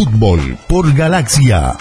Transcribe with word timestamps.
Fútbol 0.00 0.56
por 0.66 0.94
Galaxia. 0.94 1.76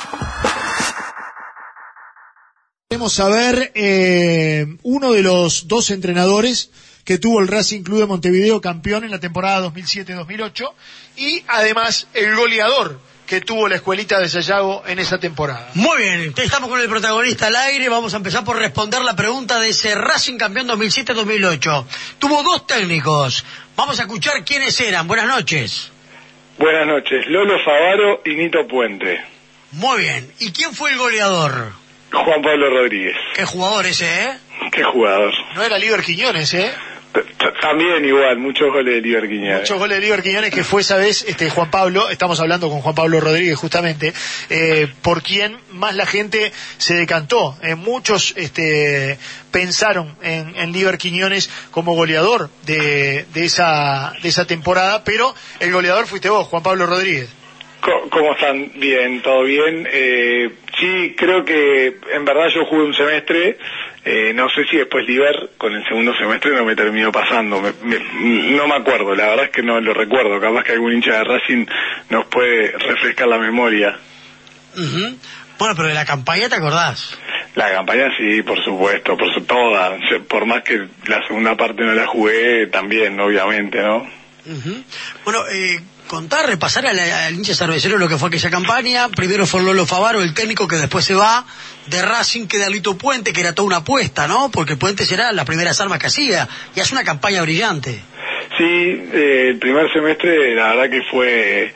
Queremos 2.90 3.14
saber 3.14 3.72
eh, 3.76 4.66
uno 4.84 5.14
de 5.14 5.24
los 5.24 5.70
dos 5.70 5.90
entrenadores 5.90 6.70
que 7.06 7.18
tuvo 7.18 7.40
el 7.40 7.48
Racing 7.48 7.82
Club 7.82 8.00
de 8.00 8.08
Montevideo 8.08 8.60
campeón 8.60 9.06
en 9.06 9.12
la 9.12 9.22
temporada 9.22 9.66
2007-2008 9.70 10.70
y 11.16 11.46
además 11.48 12.08
el 12.14 12.36
goleador 12.36 13.00
que 13.26 13.40
tuvo 13.40 13.70
la 13.70 13.78
escuelita 13.78 14.20
de 14.20 14.28
Sayago 14.28 14.84
en 14.86 15.00
esa 15.00 15.18
temporada. 15.18 15.70
Muy 15.76 16.00
bien, 16.00 16.34
estamos 16.36 16.70
con 16.70 16.82
el 16.82 16.90
protagonista 16.90 17.48
al 17.48 17.56
aire. 17.56 17.88
Vamos 17.88 18.14
a 18.16 18.18
empezar 18.18 18.44
por 18.44 18.58
responder 18.58 19.02
la 19.02 19.16
pregunta 19.16 19.62
de 19.62 19.70
ese 19.70 19.96
Racing 19.96 20.38
campeón 20.38 20.68
2007-2008. 20.68 21.86
Tuvo 22.20 22.44
dos 22.44 22.68
técnicos. 22.68 23.46
Vamos 23.78 23.98
a 23.98 24.02
escuchar 24.02 24.44
quiénes 24.44 24.78
eran. 24.82 25.08
Buenas 25.08 25.28
noches. 25.28 25.92
Buenas 26.60 26.88
noches, 26.88 27.26
Lolo 27.28 27.58
Favaro 27.64 28.22
y 28.26 28.36
Nito 28.36 28.68
Puente. 28.68 29.24
Muy 29.72 30.02
bien. 30.02 30.30
¿Y 30.40 30.52
quién 30.52 30.74
fue 30.74 30.92
el 30.92 30.98
goleador? 30.98 31.72
Juan 32.12 32.42
Pablo 32.42 32.70
Rodríguez. 32.70 33.16
Qué 33.34 33.46
jugador 33.46 33.86
ese, 33.86 34.06
¿eh? 34.06 34.38
Qué 34.72 34.84
jugador. 34.84 35.32
No 35.56 35.64
era 35.64 35.78
Liber 35.78 36.02
Quiñones, 36.02 36.54
¿eh? 36.54 36.70
También 37.62 38.06
igual, 38.06 38.38
muchos 38.38 38.72
goles 38.72 38.96
de 38.96 39.02
Liber 39.02 39.28
Quiñones. 39.28 39.60
Muchos 39.60 39.80
goles 39.80 39.98
de 39.98 40.02
Liber 40.06 40.24
Quiñones 40.24 40.54
que 40.54 40.64
fue 40.64 40.82
esa 40.82 40.98
vez 40.98 41.26
este, 41.28 41.50
Juan 41.50 41.70
Pablo, 41.70 42.10
estamos 42.10 42.40
hablando 42.40 42.70
con 42.70 42.82
Juan 42.82 42.96
Pablo 42.96 43.20
Rodríguez 43.20 43.58
justamente, 43.58 44.14
eh, 44.50 44.88
por 45.02 45.22
quien 45.22 45.58
más 45.72 45.96
la 45.96 46.06
gente 46.06 46.52
se 46.78 46.96
decantó. 46.96 47.58
Eh, 47.62 47.76
muchos 47.76 48.34
este, 48.38 49.18
pensaron 49.52 50.16
en, 50.22 50.56
en 50.56 50.72
Liber 50.72 50.98
Quiñones 50.98 51.50
como 51.72 51.96
goleador 51.96 52.50
de, 52.66 53.26
de, 53.34 53.46
esa, 53.46 54.14
de 54.22 54.30
esa 54.30 54.46
temporada, 54.48 55.04
pero 55.04 55.36
el 55.60 55.72
goleador 55.72 56.08
fuiste 56.08 56.30
vos, 56.30 56.48
Juan 56.48 56.64
Pablo 56.64 56.86
Rodríguez. 56.86 57.30
¿Cómo 57.82 58.34
están? 58.34 58.72
Bien, 58.76 59.22
todo 59.22 59.44
bien. 59.44 59.88
Eh, 59.92 60.50
sí, 60.80 61.16
creo 61.18 61.44
que 61.46 61.98
en 62.14 62.26
verdad 62.26 62.48
yo 62.54 62.66
jugué 62.66 62.84
un 62.84 62.94
semestre. 62.94 63.58
eh, 64.06 64.32
no 64.34 64.50
sé 64.50 64.66
si 64.66 64.78
después 64.78 65.06
Liber 65.06 65.52
con 65.58 65.74
el 65.76 65.84
segundo 65.86 66.16
semestre 66.18 66.52
no 66.56 66.64
me 66.66 66.76
terminó 66.76 67.12
pasando. 67.12 67.62
Me- 67.62 67.74
me- 67.84 68.52
no 68.56 68.68
me 68.68 68.76
acuerdo, 68.76 69.14
la 69.14 69.28
verdad 69.28 69.46
es 69.46 69.52
que 69.52 69.62
no 69.62 69.80
lo 69.82 69.94
recuerdo. 69.94 70.40
Capaz 70.40 70.64
que 70.64 70.72
algún 70.72 70.94
hincha 70.94 71.12
de 71.18 71.24
Racing 71.26 71.66
nos 72.10 72.26
puede 72.28 72.72
refrescar 72.72 73.28
la 73.28 73.38
memoria. 73.38 74.00
Bueno, 75.58 75.76
pero 75.76 75.90
de 75.90 75.94
la 75.94 76.06
campaña 76.06 76.48
te 76.48 76.56
acordás. 76.56 77.18
La 77.56 77.72
campaña 77.72 78.10
sí, 78.18 78.42
por 78.44 78.64
supuesto, 78.64 79.18
por 79.18 79.34
su 79.34 79.42
toda. 79.44 79.98
Por 80.28 80.46
más 80.46 80.64
que 80.64 80.88
la 81.08 81.26
segunda 81.28 81.56
parte 81.58 81.84
no 81.84 81.94
la 81.94 82.08
jugué, 82.08 82.68
también, 82.68 83.20
obviamente, 83.20 83.82
¿no? 83.82 83.98
Ujú. 84.46 84.84
Bueno, 85.26 85.40
eh, 85.52 85.80
contar, 86.10 86.46
repasar 86.48 86.86
al, 86.88 87.00
al 87.00 87.34
hincha 87.34 87.54
cervecero 87.56 87.98
lo 87.98 88.10
que 88.10 88.18
fue 88.18 88.28
aquella 88.28 88.50
campaña. 88.50 89.08
Primero 89.08 89.46
fue 89.46 89.62
Lolo 89.64 89.86
Favaro, 89.86 90.22
el 90.22 90.34
técnico 90.34 90.68
que 90.68 90.76
después 90.76 91.06
se 91.06 91.14
va. 91.16 91.46
De 91.86 92.02
Racing 92.02 92.48
queda 92.48 92.68
Lito 92.70 92.98
Puente, 92.98 93.32
que 93.32 93.40
era 93.42 93.54
toda 93.56 93.68
una 93.68 93.78
apuesta, 93.78 94.28
¿no? 94.28 94.52
Porque 94.52 94.76
Puente 94.76 95.06
será 95.06 95.32
las 95.32 95.46
primeras 95.46 95.80
armas 95.80 96.00
que 96.00 96.08
hacía. 96.08 96.48
Y 96.76 96.82
hace 96.82 96.94
una 96.94 97.06
campaña 97.06 97.42
brillante. 97.44 98.02
Sí, 98.58 98.64
eh, 98.66 99.48
el 99.52 99.60
primer 99.60 99.92
semestre, 99.94 100.54
la 100.56 100.74
verdad 100.76 100.90
que 100.90 101.02
fue, 101.10 101.74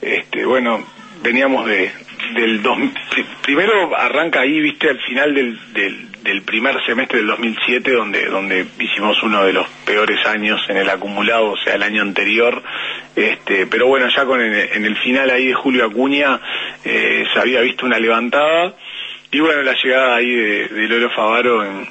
este, 0.00 0.44
bueno, 0.46 0.82
veníamos 1.22 1.66
de 1.66 1.92
del 2.34 2.62
dos, 2.62 2.78
pri- 3.10 3.26
primero 3.42 3.94
arranca 3.94 4.40
ahí, 4.40 4.58
viste, 4.60 4.88
al 4.88 4.98
final 5.00 5.34
del, 5.34 5.58
del, 5.74 6.08
del 6.22 6.42
primer 6.42 6.76
semestre 6.86 7.18
del 7.18 7.26
2007, 7.26 7.90
donde 7.92 8.24
donde 8.26 8.66
hicimos 8.78 9.22
uno 9.22 9.44
de 9.44 9.52
los 9.52 9.66
peores 9.84 10.24
años 10.26 10.58
en 10.68 10.78
el 10.78 10.88
acumulado, 10.88 11.50
o 11.50 11.56
sea, 11.58 11.74
el 11.74 11.82
año 11.82 12.00
anterior, 12.00 12.62
este, 13.14 13.66
pero 13.66 13.86
bueno, 13.86 14.08
ya 14.08 14.24
con 14.24 14.40
el, 14.40 14.54
en 14.54 14.84
el 14.84 14.96
final 14.96 15.30
ahí 15.30 15.48
de 15.48 15.54
Julio 15.54 15.86
Acuña 15.86 16.40
eh, 16.84 17.24
se 17.32 17.38
había 17.38 17.60
visto 17.60 17.86
una 17.86 17.98
levantada 17.98 18.74
y 19.30 19.40
bueno, 19.40 19.62
la 19.62 19.74
llegada 19.74 20.16
ahí 20.16 20.30
de, 20.30 20.68
de 20.68 20.88
Lolo 20.88 21.10
Favaro 21.10 21.64
en, 21.64 21.86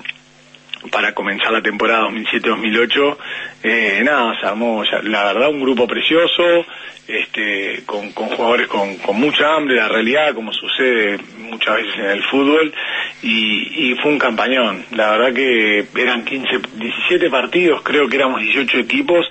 para 0.90 1.14
comenzar 1.14 1.52
la 1.52 1.62
temporada 1.62 2.10
2007-2008, 2.10 3.18
eh, 3.64 4.02
nada, 4.04 4.40
se 4.40 4.46
armó, 4.48 4.84
la 5.04 5.26
verdad, 5.26 5.50
un 5.50 5.62
grupo 5.62 5.88
precioso, 5.88 6.66
este, 7.08 7.84
con, 7.86 8.12
con 8.14 8.30
jugadores 8.30 8.68
con, 8.68 8.96
con 8.98 9.20
mucha 9.20 9.56
hambre, 9.56 9.76
la 9.76 9.90
realidad, 9.90 10.34
como 10.34 10.54
sucede 10.54 11.20
muchas 11.38 11.76
veces 11.76 11.96
en 11.98 12.06
el 12.06 12.24
fútbol, 12.24 12.74
y, 13.22 13.92
y 13.92 13.96
fue 13.96 14.12
un 14.12 14.20
campañón. 14.20 14.86
La 14.92 15.12
verdad 15.12 15.34
que 15.34 15.86
eran 15.96 16.24
15, 16.24 16.60
17 16.76 17.30
partidos, 17.30 17.82
creo 17.84 18.08
que 18.08 18.16
éramos 18.16 18.42
18 18.42 18.78
equipos, 18.80 19.26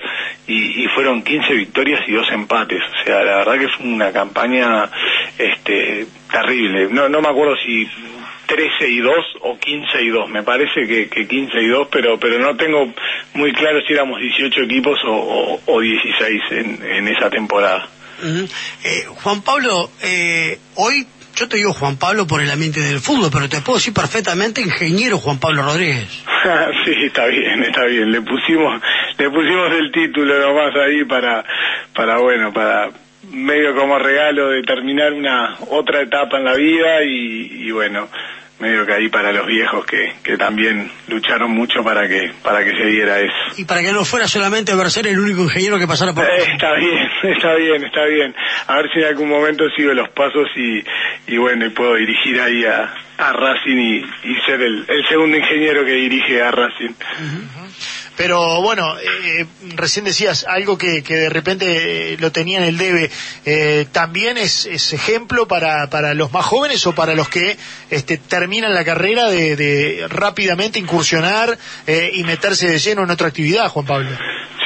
y, 0.47 0.85
y 0.85 0.89
fueron 0.89 1.23
15 1.23 1.55
victorias 1.55 2.01
y 2.07 2.13
dos 2.13 2.31
empates. 2.31 2.83
O 2.83 3.05
sea, 3.05 3.25
la 3.25 3.37
verdad 3.37 3.59
que 3.59 3.69
fue 3.69 3.87
una 3.87 4.13
campaña 4.13 4.91
este, 5.39 6.07
terrible. 6.31 6.89
No, 6.91 7.09
no 7.09 7.21
me 7.21 7.29
acuerdo 7.29 7.57
si 7.57 7.89
13 8.51 8.89
y 8.89 8.99
2 8.99 9.15
o 9.43 9.57
15 9.57 10.03
y 10.03 10.09
2. 10.09 10.29
Me 10.29 10.43
parece 10.43 10.85
que, 10.85 11.09
que 11.09 11.29
15 11.29 11.63
y 11.63 11.69
2, 11.69 11.89
pero, 11.91 12.19
pero 12.19 12.41
no 12.41 12.57
tengo 12.57 12.93
muy 13.35 13.53
claro 13.53 13.81
si 13.87 13.93
éramos 13.93 14.21
18 14.21 14.63
equipos 14.63 14.99
o, 15.07 15.13
o, 15.13 15.61
o 15.67 15.81
16 15.81 16.43
en, 16.51 16.83
en 16.85 17.09
esa 17.09 17.31
temporada. 17.31 17.89
Eh, 18.85 19.05
Juan 19.23 19.43
Pablo, 19.43 19.91
eh, 20.03 20.59
hoy 20.75 21.07
yo 21.37 21.49
te 21.49 21.59
digo 21.59 21.73
Juan 21.73 21.97
Pablo 21.97 22.27
por 22.27 22.43
el 22.43 22.51
ambiente 22.51 22.81
del 22.81 22.99
fútbol, 22.99 23.31
pero 23.33 23.49
te 23.49 23.61
puedo 23.61 23.79
decir 23.79 23.95
perfectamente 23.95 24.61
ingeniero 24.61 25.19
Juan 25.19 25.39
Pablo 25.39 25.63
Rodríguez. 25.63 26.09
sí, 26.85 26.93
está 27.05 27.27
bien, 27.27 27.63
está 27.63 27.85
bien. 27.85 28.11
Le 28.11 28.21
pusimos, 28.23 28.83
le 29.17 29.31
pusimos 29.31 29.73
el 29.73 29.93
título 29.93 30.41
nomás 30.41 30.75
ahí 30.75 31.05
para, 31.05 31.45
para 31.95 32.19
bueno, 32.19 32.53
para 32.53 32.91
medio 33.31 33.77
como 33.77 33.97
regalo 33.99 34.51
de 34.51 34.63
terminar 34.63 35.13
una 35.13 35.57
otra 35.69 36.03
etapa 36.03 36.39
en 36.39 36.45
la 36.45 36.55
vida 36.55 37.05
y, 37.05 37.69
y 37.69 37.71
bueno, 37.71 38.09
medio 38.61 38.87
que 38.87 38.93
ahí 38.93 39.09
para 39.09 39.33
los 39.33 39.47
viejos 39.47 39.85
que, 39.87 40.15
que 40.23 40.37
también 40.37 40.91
lucharon 41.09 41.51
mucho 41.51 41.83
para 41.83 42.07
que, 42.09 42.33
para 42.43 42.63
que 42.65 42.71
se 42.71 42.87
diera 42.87 43.19
eso. 43.19 43.33
Y 43.57 43.65
para 43.65 43.83
que 43.83 43.93
no 43.93 44.05
fuera 44.05 44.29
solamente 44.29 44.75
ver 44.75 44.91
ser 44.91 45.07
el 45.07 45.19
único 45.19 45.43
ingeniero 45.43 45.79
que 45.79 45.87
pasara 45.87 46.13
por... 46.13 46.25
Eh, 46.25 46.53
está 46.53 46.75
bien, 46.75 47.11
está 47.37 47.55
bien, 47.55 47.85
está 47.85 48.05
bien. 48.05 48.35
A 48.67 48.77
ver 48.77 48.91
si 48.93 49.01
en 49.01 49.07
algún 49.07 49.29
momento 49.29 49.65
sigo 49.77 49.93
los 49.93 50.09
pasos 50.11 50.49
y, 50.57 50.85
y 51.27 51.37
bueno, 51.39 51.67
y 51.67 51.71
puedo 51.71 51.95
dirigir 51.95 52.41
ahí 52.41 52.65
a, 52.65 52.95
a 53.19 53.33
Racing 53.33 53.77
y, 53.77 53.97
y 53.99 54.35
ser 54.47 54.61
el, 54.61 54.85
el 54.89 55.07
segundo 55.09 55.37
ingeniero 55.37 55.85
que 55.85 55.93
dirige 55.93 56.43
a 56.43 56.51
Racing. 56.51 56.95
Pero 58.21 58.61
bueno, 58.61 58.99
eh, 58.99 59.47
recién 59.77 60.05
decías 60.05 60.45
algo 60.47 60.77
que, 60.77 61.03
que 61.03 61.15
de 61.15 61.31
repente 61.31 62.13
eh, 62.13 62.17
lo 62.21 62.31
tenía 62.31 62.59
en 62.59 62.65
el 62.65 62.77
debe. 62.77 63.11
Eh, 63.47 63.87
¿También 63.93 64.37
es, 64.37 64.67
es 64.67 64.93
ejemplo 64.93 65.49
para, 65.49 65.89
para 65.89 66.13
los 66.13 66.31
más 66.31 66.45
jóvenes 66.45 66.87
o 66.87 66.95
para 66.95 67.15
los 67.15 67.31
que 67.31 67.57
este, 67.89 68.19
terminan 68.19 68.75
la 68.75 68.85
carrera 68.85 69.31
de, 69.31 69.57
de 69.57 70.07
rápidamente 70.11 70.79
incursionar 70.79 71.57
eh, 71.87 72.11
y 72.13 72.23
meterse 72.25 72.69
de 72.69 72.79
lleno 72.79 73.05
en 73.05 73.11
otra 73.11 73.29
actividad, 73.29 73.69
Juan 73.69 73.87
Pablo? 73.87 74.11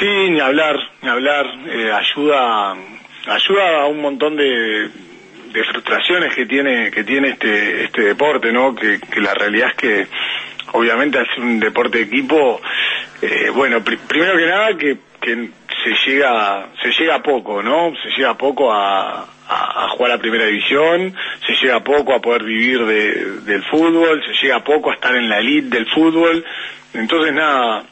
Sí, 0.00 0.30
ni 0.30 0.40
hablar, 0.40 0.74
ni 1.02 1.08
hablar. 1.08 1.46
eh, 1.68 1.92
ayuda, 1.92 2.72
ayuda 3.28 3.82
a 3.82 3.86
un 3.86 4.00
montón 4.00 4.34
de, 4.36 4.90
de 5.54 5.64
frustraciones 5.70 6.34
que 6.34 6.46
tiene, 6.46 6.90
que 6.90 7.04
tiene 7.04 7.28
este, 7.30 7.84
este 7.84 8.02
deporte, 8.02 8.52
¿no? 8.52 8.74
Que, 8.74 8.98
la 9.20 9.32
realidad 9.32 9.68
es 9.70 9.76
que, 9.76 10.06
obviamente, 10.72 11.18
ser 11.32 11.40
un 11.44 11.60
deporte 11.60 11.98
de 11.98 12.04
equipo, 12.04 12.60
eh, 13.22 13.50
bueno, 13.54 13.82
pri- 13.82 13.96
primero 14.08 14.36
que 14.36 14.46
nada 14.46 14.76
que, 14.76 14.96
se 15.82 16.10
llega, 16.10 16.66
se 16.82 16.90
llega 16.92 17.22
poco, 17.22 17.62
¿no? 17.62 17.92
Se 18.02 18.10
llega 18.10 18.34
poco 18.36 18.70
a, 18.72 19.26
jugar 19.96 20.12
a 20.12 20.18
primera 20.18 20.44
división, 20.46 21.14
se 21.46 21.52
llega 21.62 21.80
poco 21.80 22.14
a 22.14 22.20
poder 22.20 22.42
vivir 22.44 22.84
de- 22.84 23.40
del 23.42 23.62
fútbol, 23.64 24.22
se 24.26 24.32
llega 24.46 24.62
poco 24.64 24.90
a 24.90 24.94
estar 24.94 25.14
en 25.16 25.28
la 25.28 25.38
elite 25.38 25.68
del 25.76 25.86
fútbol. 25.86 26.44
Entonces, 26.92 27.32
nada, 27.32 27.84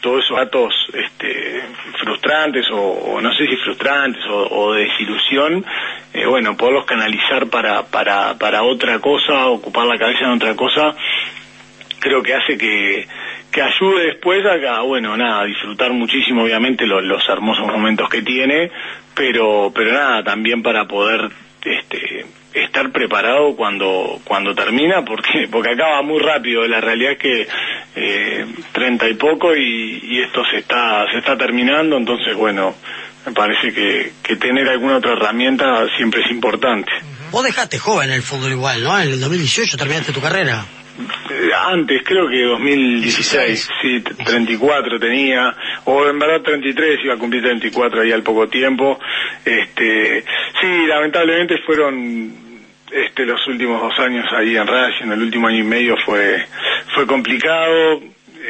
todos 0.00 0.24
esos 0.24 0.36
datos 0.36 0.74
este, 0.94 1.62
frustrantes 2.00 2.66
o, 2.72 3.20
no 3.20 3.32
sé 3.34 3.46
si 3.46 3.56
frustrantes 3.56 4.24
o, 4.26 4.48
o 4.50 4.72
de 4.74 4.84
desilusión, 4.84 5.64
eh, 6.12 6.26
bueno, 6.26 6.56
poderlos 6.56 6.84
canalizar 6.86 7.46
para, 7.48 7.84
para, 7.84 8.34
para 8.38 8.62
otra 8.64 8.98
cosa, 9.00 9.46
ocupar 9.46 9.86
la 9.86 9.98
cabeza 9.98 10.24
en 10.24 10.30
otra 10.32 10.54
cosa, 10.54 10.94
creo 12.00 12.22
que 12.22 12.34
hace 12.34 12.56
que, 12.56 13.08
que 13.50 13.62
ayude 13.62 14.06
después 14.06 14.44
a, 14.44 14.76
a, 14.76 14.82
bueno, 14.82 15.16
nada, 15.16 15.44
disfrutar 15.44 15.92
muchísimo 15.92 16.42
obviamente 16.42 16.86
los, 16.86 17.28
hermosos 17.28 17.66
momentos 17.66 18.08
que 18.08 18.22
tiene, 18.22 18.70
pero, 19.14 19.72
pero 19.74 19.92
nada, 19.92 20.22
también 20.22 20.62
para 20.62 20.86
poder 20.86 21.30
este, 21.64 22.26
estar 22.52 22.90
preparado 22.92 23.56
cuando 23.56 24.20
cuando 24.24 24.54
termina 24.54 25.04
porque 25.04 25.48
porque 25.50 25.72
acaba 25.72 26.02
muy 26.02 26.20
rápido 26.20 26.66
la 26.66 26.80
realidad 26.80 27.12
es 27.12 27.18
que 27.18 27.48
eh, 27.96 28.46
treinta 28.72 29.08
y 29.08 29.14
poco 29.14 29.54
y, 29.54 30.00
y 30.02 30.20
esto 30.20 30.42
se 30.50 30.58
está 30.58 31.04
se 31.10 31.18
está 31.18 31.36
terminando 31.36 31.96
entonces 31.96 32.34
bueno 32.36 32.74
me 33.26 33.32
parece 33.32 33.74
que, 33.74 34.12
que 34.22 34.36
tener 34.36 34.68
alguna 34.68 34.98
otra 34.98 35.12
herramienta 35.12 35.84
siempre 35.96 36.22
es 36.24 36.30
importante 36.30 36.92
Vos 37.30 37.44
dejaste 37.44 37.78
joven 37.78 38.10
el 38.10 38.22
fútbol 38.22 38.52
igual, 38.52 38.82
¿no? 38.82 38.98
En 38.98 39.08
el 39.10 39.20
2018 39.20 39.76
terminaste 39.76 40.12
tu 40.12 40.20
carrera. 40.20 40.64
Eh, 41.30 41.50
antes, 41.54 42.02
creo 42.04 42.28
que 42.28 42.42
2016, 42.42 43.70
sí, 43.80 44.00
t- 44.00 44.14
34 44.24 44.98
tenía, 44.98 45.54
o 45.84 46.06
en 46.08 46.18
verdad 46.18 46.40
33, 46.42 47.00
iba 47.04 47.14
a 47.14 47.18
cumplir 47.18 47.42
34 47.42 48.00
ahí 48.02 48.12
al 48.12 48.22
poco 48.22 48.48
tiempo. 48.48 48.98
Este, 49.44 50.24
Sí, 50.60 50.86
lamentablemente 50.88 51.58
fueron 51.58 52.32
este, 52.90 53.24
los 53.26 53.46
últimos 53.46 53.80
dos 53.80 53.98
años 54.00 54.26
ahí 54.32 54.56
en 54.56 54.66
Racing, 54.66 55.12
el 55.12 55.22
último 55.22 55.46
año 55.46 55.58
y 55.58 55.62
medio 55.64 55.96
fue, 56.04 56.44
fue 56.94 57.06
complicado. 57.06 58.00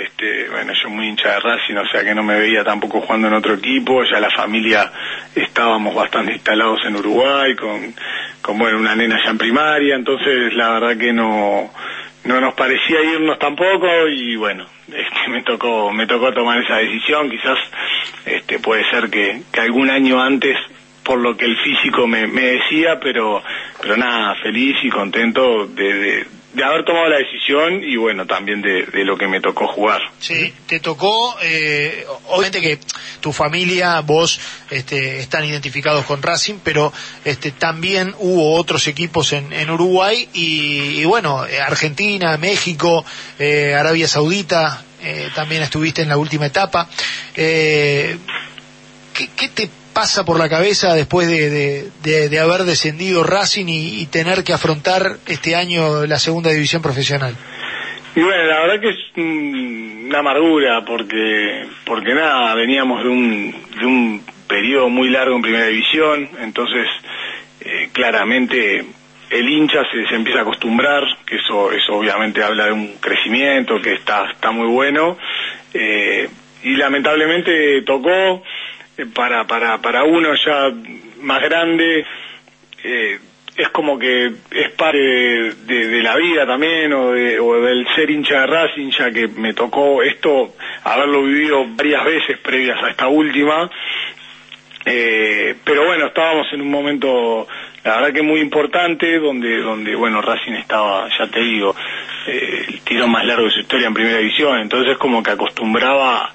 Este, 0.01 0.49
bueno, 0.49 0.73
yo 0.81 0.91
muy 0.91 1.09
hincha 1.09 1.33
de 1.35 1.41
Racing, 1.41 1.75
o 1.75 1.87
sea 1.89 2.05
que 2.05 2.15
no 2.15 2.23
me 2.23 2.39
veía 2.39 2.63
tampoco 2.63 3.01
jugando 3.01 3.27
en 3.29 3.35
otro 3.35 3.55
equipo, 3.55 4.05
ya 4.05 4.21
la 4.21 4.31
familia 4.31 4.93
estábamos 5.35 5.93
bastante 5.95 6.33
instalados 6.33 6.81
en 6.87 6.95
Uruguay, 6.97 7.57
con, 7.57 7.95
con 8.41 8.59
bueno, 8.59 8.79
una 8.79 8.95
nena 8.95 9.19
ya 9.25 9.31
en 9.31 9.39
primaria, 9.39 9.97
entonces 9.97 10.55
la 10.55 10.71
verdad 10.79 10.97
que 10.97 11.13
no, 11.13 11.73
no 12.29 12.43
nos 12.43 12.53
parecía 12.53 13.03
irnos 13.03 13.39
tampoco 13.39 13.87
y 14.07 14.37
bueno, 14.37 14.67
este, 14.87 15.31
me 15.31 15.43
tocó, 15.43 15.91
me 15.91 16.07
tocó 16.07 16.33
tomar 16.33 16.63
esa 16.63 16.77
decisión, 16.77 17.31
quizás 17.31 17.59
este, 18.27 18.59
puede 18.59 18.89
ser 18.91 19.09
que, 19.09 19.43
que 19.51 19.61
algún 19.61 19.91
año 19.91 20.21
antes 20.23 20.57
por 21.03 21.19
lo 21.21 21.35
que 21.39 21.47
el 21.47 21.57
físico 21.57 22.07
me, 22.07 22.27
decía, 22.27 23.01
pero, 23.01 23.43
pero 23.81 23.97
nada, 23.97 24.35
feliz 24.43 24.77
y 24.83 24.91
contento 24.91 25.67
de, 25.67 26.27
de 26.59 26.65
haber 26.65 26.85
tomado 26.85 27.09
la 27.09 27.19
decisión 27.19 27.85
y 27.85 27.97
bueno, 27.97 28.27
también 28.27 28.61
de, 28.61 28.85
lo 29.05 29.17
que 29.17 29.29
me 29.29 29.41
tocó 29.41 29.69
jugar. 29.69 30.01
Sí, 30.19 30.53
te 30.67 30.81
tocó, 30.81 31.37
eh, 31.41 32.05
obviamente 32.27 32.61
que 32.61 32.81
tu 33.21 33.33
familia, 33.33 34.01
vos, 34.01 34.41
este, 34.69 35.21
están 35.21 35.45
identificados 35.45 36.05
con 36.05 36.21
Racing, 36.21 36.57
pero 36.65 36.93
este, 37.25 37.53
también 37.53 38.13
hubo 38.19 38.57
otros 38.57 38.89
equipos 38.89 39.33
en, 39.33 39.53
en 39.53 39.71
Uruguay 39.71 40.29
y, 40.35 41.01
y, 41.01 41.05
bueno, 41.05 41.45
Argentina, 41.65 42.37
México, 42.39 43.05
eh, 43.39 43.75
Arabia 43.75 44.09
Saudita, 44.09 44.83
eh, 45.01 45.29
también 45.37 45.63
estuviste 45.63 46.03
en 46.03 46.09
la 46.09 46.17
última 46.17 46.47
etapa. 46.47 46.89
Eh, 47.37 48.19
¿qué, 49.15 49.29
¿Qué 49.37 49.49
te 49.49 49.71
pasa 49.99 50.25
por 50.25 50.39
la 50.39 50.49
cabeza 50.49 50.95
después 50.95 51.27
de, 51.27 51.91
de, 52.05 52.39
haber 52.39 52.61
descendido 52.63 53.25
Racing 53.25 53.67
y, 53.67 54.01
y, 54.01 54.07
tener 54.07 54.45
que 54.45 54.53
afrontar 54.53 55.17
este 55.27 55.57
año 55.57 56.07
la 56.07 56.21
segunda 56.21 56.51
división 56.51 56.81
profesional? 56.81 57.35
Y 58.15 58.21
bueno, 58.21 58.45
la 58.45 58.61
verdad 58.61 58.81
que 58.81 58.91
es 58.91 58.97
una 59.17 60.21
amargura 60.21 60.85
porque, 60.87 61.67
porque 61.85 62.15
nada, 62.15 62.55
veníamos 62.55 63.03
de 63.03 63.09
un, 63.09 63.55
de 63.77 63.87
un 63.87 64.23
periodo 64.47 64.89
muy 64.89 65.11
largo 65.11 65.35
en 65.35 65.43
primera 65.43 65.67
división, 65.67 66.29
entonces 66.43 66.87
eh, 67.63 67.89
claramente 67.91 68.85
el 69.31 69.49
hincha 69.49 69.83
se, 69.91 70.07
se, 70.07 70.15
empieza 70.15 70.39
a 70.39 70.43
acostumbrar, 70.43 71.03
que 71.27 71.39
eso, 71.39 71.73
eso 71.73 71.95
obviamente 71.95 72.45
habla 72.45 72.67
de 72.67 72.73
un 72.73 72.95
crecimiento 73.01 73.81
que 73.83 73.95
está, 73.95 74.31
está 74.31 74.53
muy 74.53 74.69
bueno, 74.69 75.19
eh, 75.75 76.29
y 76.63 76.77
lamentablemente 76.77 77.83
tocó 77.83 78.43
para, 79.07 79.47
para, 79.47 79.79
para 79.79 80.05
uno 80.05 80.35
ya 80.35 80.71
más 81.21 81.43
grande, 81.43 82.05
eh, 82.85 83.19
es 83.57 83.69
como 83.71 83.99
que 83.99 84.27
es 84.51 84.71
parte 84.77 84.99
de, 84.99 85.55
de, 85.67 85.89
de, 85.89 86.03
la 86.03 86.17
vida 86.17 86.47
también, 86.47 86.93
o, 86.93 87.13
de, 87.13 87.41
o 87.41 87.61
del 87.61 87.87
ser 87.95 88.09
hincha 88.11 88.41
de 88.41 88.47
Racing, 88.47 88.91
ya 88.91 89.11
que 89.11 89.27
me 89.27 89.53
tocó 89.53 90.03
esto, 90.03 90.55
haberlo 90.85 91.25
vivido 91.25 91.65
varias 91.71 92.05
veces 92.05 92.39
previas 92.39 92.83
a 92.83 92.91
esta 92.91 93.09
última, 93.09 93.69
eh, 94.85 95.57
pero 95.65 95.85
bueno, 95.85 96.07
estábamos 96.07 96.47
en 96.53 96.63
un 96.63 96.71
momento, 96.71 97.47
la 97.85 97.97
verdad 97.97 98.13
que 98.13 98.23
muy 98.23 98.41
importante, 98.41 99.19
donde, 99.19 99.61
donde 99.61 99.95
bueno, 99.97 100.23
Racing 100.23 100.53
estaba, 100.53 101.09
ya 101.19 101.27
te 101.27 101.41
digo, 101.41 101.75
eh, 102.27 102.65
el 102.69 102.81
tiro 102.83 103.09
más 103.09 103.25
largo 103.25 103.45
de 103.45 103.51
su 103.51 103.61
historia 103.61 103.89
en 103.89 103.95
primera 103.95 104.19
división, 104.19 104.61
entonces 104.61 104.97
como 104.97 105.23
que 105.23 105.33
acostumbraba 105.33 106.33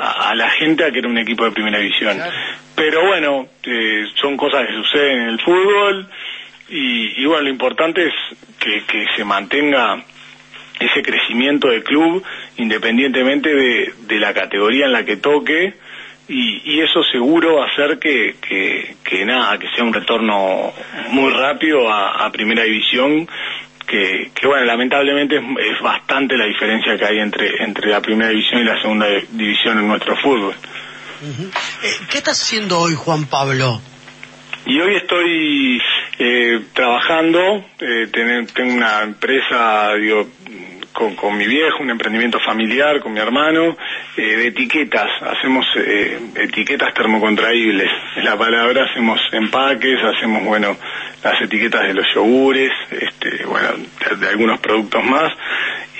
a, 0.00 0.30
a, 0.30 0.34
la 0.34 0.50
gente 0.50 0.84
a 0.84 0.90
que 0.90 0.98
era 0.98 1.08
un 1.08 1.18
equipo 1.18 1.44
de 1.44 1.52
primera 1.52 1.78
división. 1.78 2.16
Claro. 2.16 2.32
Pero 2.74 3.06
bueno, 3.06 3.46
eh, 3.62 4.04
son 4.14 4.36
cosas 4.36 4.66
que 4.66 4.72
suceden 4.72 5.20
en 5.20 5.28
el 5.28 5.40
fútbol 5.40 6.08
y, 6.70 7.22
y 7.22 7.26
bueno, 7.26 7.42
lo 7.42 7.50
importante 7.50 8.06
es 8.06 8.14
que, 8.58 8.84
que, 8.86 9.04
se 9.14 9.24
mantenga 9.24 10.02
ese 10.78 11.02
crecimiento 11.02 11.68
del 11.68 11.82
club 11.82 12.24
independientemente 12.56 13.54
de, 13.54 13.92
de 14.06 14.18
la 14.18 14.32
categoría 14.32 14.86
en 14.86 14.92
la 14.92 15.04
que 15.04 15.18
toque 15.18 15.74
y, 16.28 16.62
y 16.64 16.80
eso 16.80 17.02
seguro 17.02 17.56
va 17.56 17.64
a 17.64 17.68
hacer 17.68 17.98
que, 17.98 18.36
que, 18.40 18.94
que, 19.04 19.24
nada, 19.24 19.58
que 19.58 19.68
sea 19.74 19.84
un 19.84 19.92
retorno 19.92 20.72
muy 21.10 21.30
rápido 21.32 21.90
a, 21.90 22.24
a 22.24 22.30
primera 22.30 22.62
división 22.62 23.28
que, 23.90 24.30
que, 24.34 24.46
bueno, 24.46 24.64
lamentablemente 24.64 25.36
es, 25.36 25.42
es, 25.42 25.82
bastante 25.82 26.36
la 26.36 26.46
diferencia 26.46 26.96
que 26.96 27.04
hay 27.04 27.18
entre, 27.18 27.62
entre 27.62 27.90
la 27.90 28.00
primera 28.00 28.30
división 28.30 28.60
y 28.60 28.64
la 28.64 28.80
segunda 28.80 29.06
división 29.32 29.78
en 29.78 29.88
nuestro 29.88 30.16
fútbol. 30.16 30.54
Eh, 31.82 31.90
¿Qué 32.10 32.18
estás 32.18 32.40
haciendo 32.40 32.78
hoy, 32.78 32.94
Juan 32.94 33.26
Pablo? 33.26 33.80
Y 34.64 34.78
hoy 34.80 34.96
estoy 34.96 35.82
eh, 36.18 36.60
trabajando, 36.72 37.64
eh, 37.80 38.06
ten, 38.12 38.46
tengo 38.46 38.74
una 38.74 39.02
empresa, 39.02 39.94
digo, 39.94 40.28
con, 40.92 41.14
con, 41.16 41.36
mi 41.36 41.46
viejo, 41.46 41.82
un 41.82 41.90
emprendimiento 41.90 42.38
familiar, 42.40 43.00
con 43.00 43.12
mi 43.12 43.20
hermano, 43.20 43.76
eh, 44.16 44.22
de 44.22 44.46
etiquetas. 44.48 45.10
Hacemos 45.22 45.66
eh, 45.76 46.18
etiquetas 46.34 46.92
termocontraíbles. 46.94 47.90
Es 48.16 48.24
la 48.24 48.36
palabra, 48.36 48.84
hacemos 48.84 49.20
empaques, 49.32 49.98
hacemos, 50.02 50.44
bueno, 50.44 50.76
las 51.22 51.40
etiquetas 51.42 51.82
de 51.82 51.94
los 51.94 52.06
yogures, 52.14 52.72
este, 52.90 53.44
bueno, 53.46 53.68
de, 54.18 54.28
algunos 54.28 54.60
productos 54.60 55.04
más. 55.04 55.32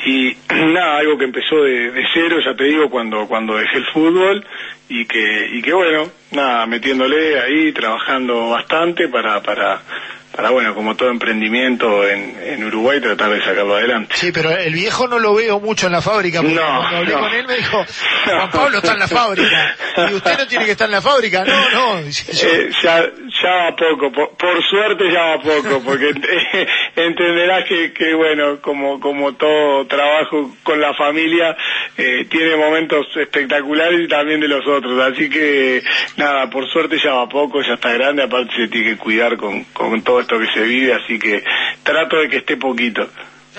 Y 0.06 0.36
nada, 0.54 0.98
algo 0.98 1.18
que 1.18 1.24
empezó 1.24 1.62
de, 1.62 1.90
de, 1.90 2.04
cero, 2.12 2.38
ya 2.44 2.54
te 2.54 2.64
digo, 2.64 2.90
cuando, 2.90 3.26
cuando 3.26 3.56
dejé 3.56 3.78
el 3.78 3.86
fútbol 3.86 4.44
y 4.88 5.04
que, 5.04 5.48
y 5.52 5.62
que 5.62 5.72
bueno, 5.72 6.08
nada, 6.32 6.66
metiéndole 6.66 7.38
ahí, 7.40 7.72
trabajando 7.72 8.50
bastante 8.50 9.08
para, 9.08 9.40
para, 9.42 9.80
para 10.34 10.50
bueno, 10.50 10.74
como 10.74 10.94
todo 10.94 11.10
emprendimiento 11.10 12.06
en, 12.06 12.36
en 12.40 12.64
Uruguay, 12.64 13.00
tratar 13.00 13.30
de 13.30 13.40
sacarlo 13.40 13.74
adelante. 13.74 14.14
Sí, 14.16 14.30
pero 14.30 14.50
el 14.50 14.72
viejo 14.72 15.08
no 15.08 15.18
lo 15.18 15.34
veo 15.34 15.58
mucho 15.58 15.86
en 15.86 15.92
la 15.92 16.00
fábrica, 16.00 16.40
porque 16.40 16.54
no, 16.54 16.62
cuando 16.62 16.96
hablé 16.98 17.12
no. 17.12 17.20
con 17.20 17.34
él 17.34 17.46
me 17.48 17.56
dijo, 17.56 17.84
Juan 18.24 18.50
Pablo 18.50 18.78
está 18.78 18.92
en 18.92 18.98
la 19.00 19.08
fábrica, 19.08 19.76
y 20.08 20.14
usted 20.14 20.38
no 20.38 20.46
tiene 20.46 20.64
que 20.64 20.70
estar 20.72 20.86
en 20.86 20.92
la 20.92 21.02
fábrica, 21.02 21.44
no, 21.44 21.70
no. 21.70 21.98
Eh, 21.98 22.70
ya, 22.82 23.04
ya 23.42 23.50
va 23.50 23.76
poco, 23.76 24.12
por, 24.12 24.36
por, 24.36 24.62
suerte 24.64 25.12
ya 25.12 25.20
va 25.20 25.40
poco, 25.40 25.82
porque 25.84 26.12
entenderás 26.96 27.64
que, 27.64 27.92
que 27.92 28.14
bueno, 28.14 28.60
como, 28.60 29.34
todo 29.34 29.86
trabajo 29.86 30.54
con 30.62 30.80
la 30.80 30.94
familia, 30.94 31.56
eh, 31.96 32.26
tiene 32.28 32.56
momentos 32.56 33.06
espectaculares 33.16 34.00
y 34.00 34.08
también 34.08 34.40
de 34.40 34.48
los 34.48 34.66
otros, 34.66 34.98
así 35.00 35.28
que 35.28 35.82
nada, 36.16 36.48
por 36.50 36.68
suerte 36.68 36.98
ya 37.02 37.14
va 37.14 37.28
poco, 37.28 37.62
ya 37.62 37.74
está 37.74 37.92
grande, 37.92 38.22
aparte 38.22 38.54
se 38.56 38.68
tiene 38.68 38.90
que 38.90 38.96
cuidar 38.96 39.36
con 39.36 40.02
todo 40.02 40.20
esto 40.20 40.38
que 40.38 40.46
se 40.52 40.62
vive, 40.62 40.94
así 40.94 41.18
que 41.18 41.42
trato 41.82 42.16
de 42.16 42.28
que 42.28 42.38
esté 42.38 42.56
poquito. 42.56 43.08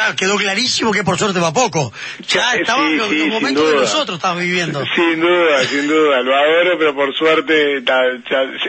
Claro, 0.02 0.16
quedó 0.16 0.36
clarísimo 0.36 0.92
que 0.92 1.04
por 1.04 1.18
suerte 1.20 1.40
va 1.40 1.54
poco. 1.54 1.94
Ya 2.28 2.54
sí, 2.54 2.62
en 2.66 2.98
los, 2.98 3.12
momentos 3.28 3.70
que 3.70 3.76
nosotros 3.76 4.18
estamos 4.18 4.42
viviendo. 4.42 4.84
Sin 4.96 5.22
duda, 5.22 5.64
sin 5.66 5.88
duda, 5.88 6.22
lo 6.22 6.36
adoro, 6.36 6.78
pero 6.80 6.96
por 6.96 7.16
suerte 7.16 7.82
ta, 7.82 8.00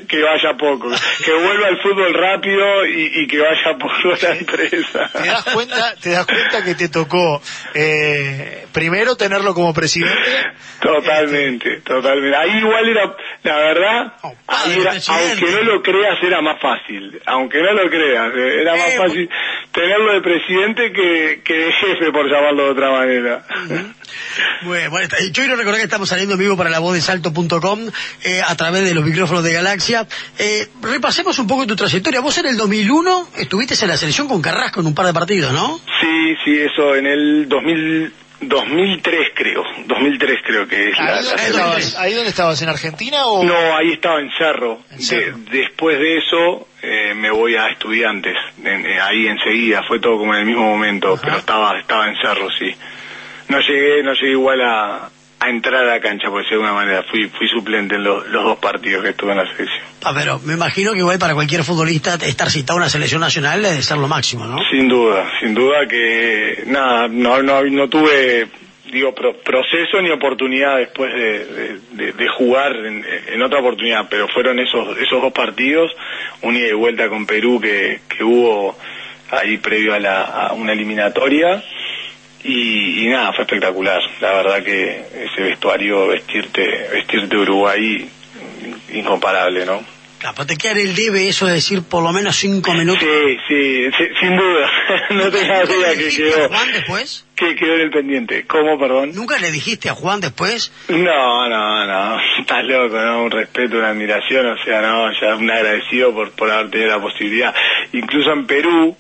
que 0.06 0.22
vaya 0.22 0.54
poco. 0.58 0.90
Que 1.24 1.32
vuelva 1.32 1.68
al 1.68 1.80
fútbol 1.80 2.12
rápido 2.12 2.84
y, 2.86 3.22
y 3.22 3.26
que 3.26 3.38
vaya 3.38 3.78
por 3.78 4.22
la 4.22 4.36
empresa. 4.36 5.10
¿Te 5.10 5.26
das 5.26 5.44
cuenta, 5.44 5.94
te 5.96 6.10
das 6.10 6.26
cuenta 6.26 6.64
que 6.64 6.74
te 6.74 6.88
tocó 6.90 7.40
eh, 7.72 8.66
primero 8.72 9.16
tenerlo 9.16 9.54
como 9.54 9.72
presidente? 9.72 10.14
Totalmente, 10.80 11.76
este... 11.76 11.80
totalmente. 11.82 12.36
Ahí 12.36 12.58
igual 12.58 12.88
era, 12.88 13.16
la 13.44 13.56
verdad, 13.56 14.12
oh, 14.22 14.34
ahí 14.48 14.80
era, 14.80 14.92
aunque 15.08 15.50
no 15.50 15.62
lo 15.62 15.82
creas, 15.82 16.18
era 16.22 16.42
más 16.42 16.60
fácil. 16.60 17.20
Aunque 17.24 17.62
no 17.62 17.72
lo 17.72 17.88
creas, 17.88 18.32
era 18.34 18.76
más 18.76 18.88
eh, 18.90 18.98
fácil 18.98 19.30
tenerlo 19.72 20.12
de 20.12 20.20
presidente 20.20 20.92
que 20.92 21.22
que, 21.45 21.55
de 21.55 21.73
jefe, 21.73 22.12
por 22.12 22.31
llamarlo 22.31 22.64
de 22.64 22.71
otra 22.71 22.91
manera. 22.91 23.45
Uh 23.50 23.71
-huh. 23.71 23.95
Bueno, 24.62 24.91
bueno, 24.91 25.09
yo 25.09 25.33
quiero 25.33 25.57
recordar 25.57 25.81
que 25.81 25.85
estamos 25.85 26.09
saliendo 26.09 26.35
en 26.35 26.41
vivo 26.41 26.57
para 26.57 26.71
la 26.71 26.79
voz 26.79 26.95
de 26.95 27.00
salto.com 27.00 27.81
eh, 28.25 28.41
a 28.47 28.57
través 28.57 28.85
de 28.85 28.95
los 28.95 29.05
micrófonos 29.05 29.43
de 29.43 29.52
Galaxia. 29.52 30.07
Eh, 30.38 30.69
repasemos 30.83 31.38
un 31.38 31.47
poco 31.47 31.67
tu 31.67 31.76
trayectoria. 31.76 32.21
Vos 32.21 32.38
en 32.38 32.47
el 32.47 32.57
2001 32.57 33.29
estuviste 33.38 33.75
en 33.83 33.88
la 33.88 33.97
selección 33.97 34.29
con 34.29 34.41
Carrasco 34.43 34.81
en 34.81 34.87
un 34.87 34.95
par 34.95 35.07
de 35.07 35.12
partidos, 35.12 35.52
¿no? 35.52 35.81
Sí, 36.00 36.35
sí, 36.45 36.59
eso 36.61 36.95
en 36.95 37.07
el 37.07 37.49
2000. 37.49 38.12
2003 38.42 39.28
creo, 39.34 39.62
2003 39.87 40.40
creo 40.44 40.66
que 40.66 40.90
es 40.90 40.99
¿Ahí, 40.99 41.06
la, 41.06 41.22
donde 41.22 41.37
la 41.37 41.46
estabas, 41.46 41.96
¿Ahí 41.96 42.12
donde 42.14 42.30
estabas? 42.30 42.62
¿En 42.62 42.68
Argentina 42.68 43.26
o...? 43.26 43.44
No, 43.44 43.76
ahí 43.76 43.92
estaba 43.92 44.20
en 44.20 44.30
Cerro. 44.37 44.80
¿En 44.90 45.00
Cerro? 45.00 45.38
De, 45.38 45.58
después 45.58 45.99
de 45.99 46.18
eso 46.18 46.68
eh, 46.82 47.14
me 47.14 47.30
voy 47.30 47.54
a 47.54 47.68
Estudiantes, 47.68 48.37
en, 48.62 48.87
eh, 48.87 49.00
ahí 49.00 49.26
enseguida, 49.26 49.82
fue 49.87 50.00
todo 50.00 50.18
como 50.18 50.34
en 50.34 50.40
el 50.40 50.46
mismo 50.46 50.66
momento, 50.66 51.14
Ajá. 51.14 51.22
pero 51.22 51.37
estaba 51.38 51.78
estaba 51.78 52.08
en 52.08 52.16
Cerro, 52.16 52.49
sí. 52.58 52.75
No 53.49 53.61
llegué, 53.61 54.02
no 54.02 54.12
llegué 54.14 54.30
igual 54.30 54.61
a, 54.62 55.11
a 55.42 55.50
entrar 55.50 55.82
a 55.82 55.94
la 55.94 56.00
cancha, 56.00 56.28
por 56.28 56.42
decirlo 56.42 56.62
de 56.62 56.68
alguna 56.68 56.84
manera. 56.84 57.02
Fui, 57.11 57.28
fui 57.28 57.49
suplente 57.49 57.96
en 57.96 58.04
lo, 58.04 58.25
los 58.25 58.44
dos 58.44 58.58
partidos 58.58 59.02
que 59.02 59.11
estuve 59.11 59.32
en 59.32 59.38
la 59.38 59.46
selección. 59.46 59.84
Ah, 60.04 60.12
pero 60.14 60.38
me 60.40 60.54
imagino 60.54 60.92
que 60.92 60.99
igual 60.99 61.18
para 61.18 61.34
cualquier 61.34 61.64
futbolista 61.64 62.14
estar 62.14 62.50
citado 62.50 62.78
a 62.78 62.82
una 62.82 62.88
selección 62.88 63.20
nacional 63.20 63.62
debe 63.62 63.82
ser 63.82 63.99
lo 63.99 64.08
máximo, 64.08 64.46
¿no? 64.46 64.58
Sin 64.70 64.88
duda, 64.88 65.28
sin 65.40 65.54
duda 65.54 65.87
que 65.88 66.62
nada, 66.66 67.08
no, 67.08 67.42
no, 67.42 67.62
no 67.64 67.88
tuve 67.88 68.49
digo, 68.92 69.14
proceso 69.14 70.02
ni 70.02 70.11
oportunidad 70.11 70.76
después 70.76 71.12
de, 71.14 72.12
de, 72.12 72.28
jugar 72.28 72.76
en, 72.76 73.42
otra 73.42 73.61
oportunidad, 73.61 74.06
pero 74.11 74.28
fueron 74.28 74.61
esos, 74.61 74.99
esos 74.99 75.22
dos 75.22 75.32
partidos, 75.32 75.90
un 76.42 76.54
ida 76.54 76.68
y 76.68 76.72
vuelta 76.75 77.08
con 77.08 77.25
Perú 77.25 77.58
que, 77.58 78.00
que 78.06 78.22
hubo 78.22 78.76
ahí 79.30 79.56
previo 79.56 79.94
a, 79.94 79.99
la, 79.99 80.22
a 80.25 80.52
una 80.52 80.72
eliminatoria. 80.72 81.64
Y, 82.44 83.06
nada, 83.08 83.32
fue 83.32 83.44
espectacular. 83.44 84.00
La 84.20 84.32
verdad 84.32 84.62
que 84.62 85.04
ese 85.14 85.42
vestuario, 85.42 86.08
vestirte, 86.08 86.88
vestirte 86.92 87.37
Uruguay, 87.37 88.08
incomparable, 88.92 89.64
¿no? 89.64 89.92
te 90.46 90.56
queda 90.56 90.80
el 90.80 90.94
debe 90.94 91.28
eso 91.28 91.46
de 91.46 91.54
decir 91.54 91.82
por 91.82 92.02
lo 92.02 92.12
menos 92.12 92.37
cinco 92.37 92.72
minutos. 92.75 93.02
Sí, 93.02 93.37
sí, 93.49 94.04
sin 94.20 94.37
duda. 94.37 94.70
no 95.11 95.30
tengas 95.30 95.68
duda 95.68 95.94
que 95.96 96.08
quedó. 96.08 96.49
Juan 96.49 96.72
después? 96.72 97.26
Que 97.34 97.56
quedó 97.56 97.75
en 97.75 97.80
el 97.80 97.90
pendiente. 97.90 98.44
¿Cómo, 98.46 98.78
perdón? 98.78 99.12
¿Nunca 99.14 99.38
le 99.38 99.50
dijiste 99.50 99.88
a 99.88 99.94
Juan 99.94 100.20
después? 100.20 100.72
No, 100.88 101.49
no, 101.49 101.87
no. 101.87 102.20
Estás 102.38 102.64
loco, 102.64 102.96
¿no? 102.96 103.25
Un 103.25 103.30
respeto, 103.30 103.78
una 103.78 103.90
admiración, 103.90 104.46
o 104.46 104.64
sea, 104.64 104.80
no, 104.80 105.11
ya 105.20 105.34
un 105.34 105.50
agradecido 105.50 106.14
por, 106.14 106.30
por 106.32 106.50
haber 106.50 106.70
tenido 106.70 106.90
la 106.90 107.02
posibilidad. 107.02 107.54
Incluso 107.92 108.32
en 108.32 108.46
Perú, 108.46 108.96